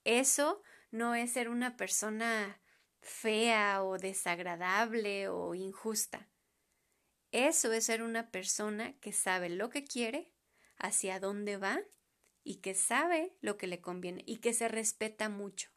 eso 0.03 0.61
no 0.91 1.15
es 1.15 1.31
ser 1.31 1.49
una 1.49 1.77
persona 1.77 2.59
fea 3.01 3.83
o 3.83 3.97
desagradable 3.97 5.27
o 5.27 5.55
injusta. 5.55 6.29
Eso 7.31 7.73
es 7.73 7.85
ser 7.85 8.03
una 8.03 8.29
persona 8.29 8.93
que 8.99 9.11
sabe 9.11 9.49
lo 9.49 9.69
que 9.69 9.83
quiere, 9.83 10.31
hacia 10.77 11.19
dónde 11.19 11.57
va 11.57 11.79
y 12.43 12.55
que 12.57 12.75
sabe 12.75 13.35
lo 13.41 13.57
que 13.57 13.67
le 13.67 13.81
conviene 13.81 14.23
y 14.25 14.37
que 14.37 14.53
se 14.53 14.67
respeta 14.67 15.29
mucho. 15.29 15.69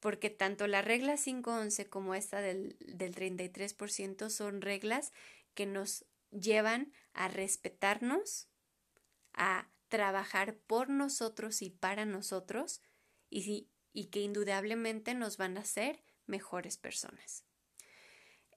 Porque 0.00 0.30
tanto 0.30 0.66
la 0.66 0.82
regla 0.82 1.16
511 1.16 1.88
como 1.88 2.14
esta 2.14 2.40
del, 2.40 2.76
del 2.80 3.14
33% 3.14 4.28
son 4.28 4.60
reglas 4.60 5.12
que 5.54 5.66
nos 5.66 6.04
llevan 6.30 6.92
a 7.12 7.28
respetarnos, 7.28 8.48
a 9.32 9.70
trabajar 9.88 10.56
por 10.56 10.90
nosotros 10.90 11.62
y 11.62 11.70
para 11.70 12.04
nosotros 12.04 12.82
y, 13.30 13.68
y 13.92 14.06
que 14.06 14.20
indudablemente 14.20 15.14
nos 15.14 15.36
van 15.36 15.56
a 15.56 15.60
hacer 15.60 16.02
mejores 16.26 16.76
personas. 16.76 17.44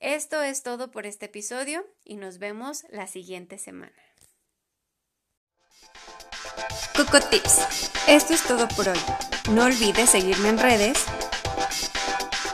Esto 0.00 0.42
es 0.42 0.62
todo 0.62 0.90
por 0.90 1.06
este 1.06 1.26
episodio 1.26 1.84
y 2.04 2.16
nos 2.16 2.38
vemos 2.38 2.84
la 2.90 3.06
siguiente 3.06 3.58
semana. 3.58 4.07
Coco 6.96 7.20
Tips. 7.20 7.58
Esto 8.06 8.34
es 8.34 8.42
todo 8.42 8.68
por 8.68 8.88
hoy. 8.88 8.98
No 9.50 9.64
olvides 9.64 10.10
seguirme 10.10 10.48
en 10.48 10.58
redes 10.58 11.04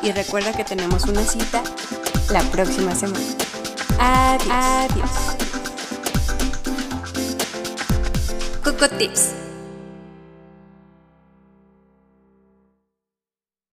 y 0.03 0.13
recuerda 0.13 0.53
que 0.53 0.65
tenemos 0.65 1.05
una 1.05 1.25
cita 1.25 1.63
la 2.31 2.43
próxima 2.43 2.95
semana. 2.95 3.25
Adiós. 3.99 4.51
Adiós. 4.51 5.11
Coco 8.63 8.89
Tips. 8.89 9.44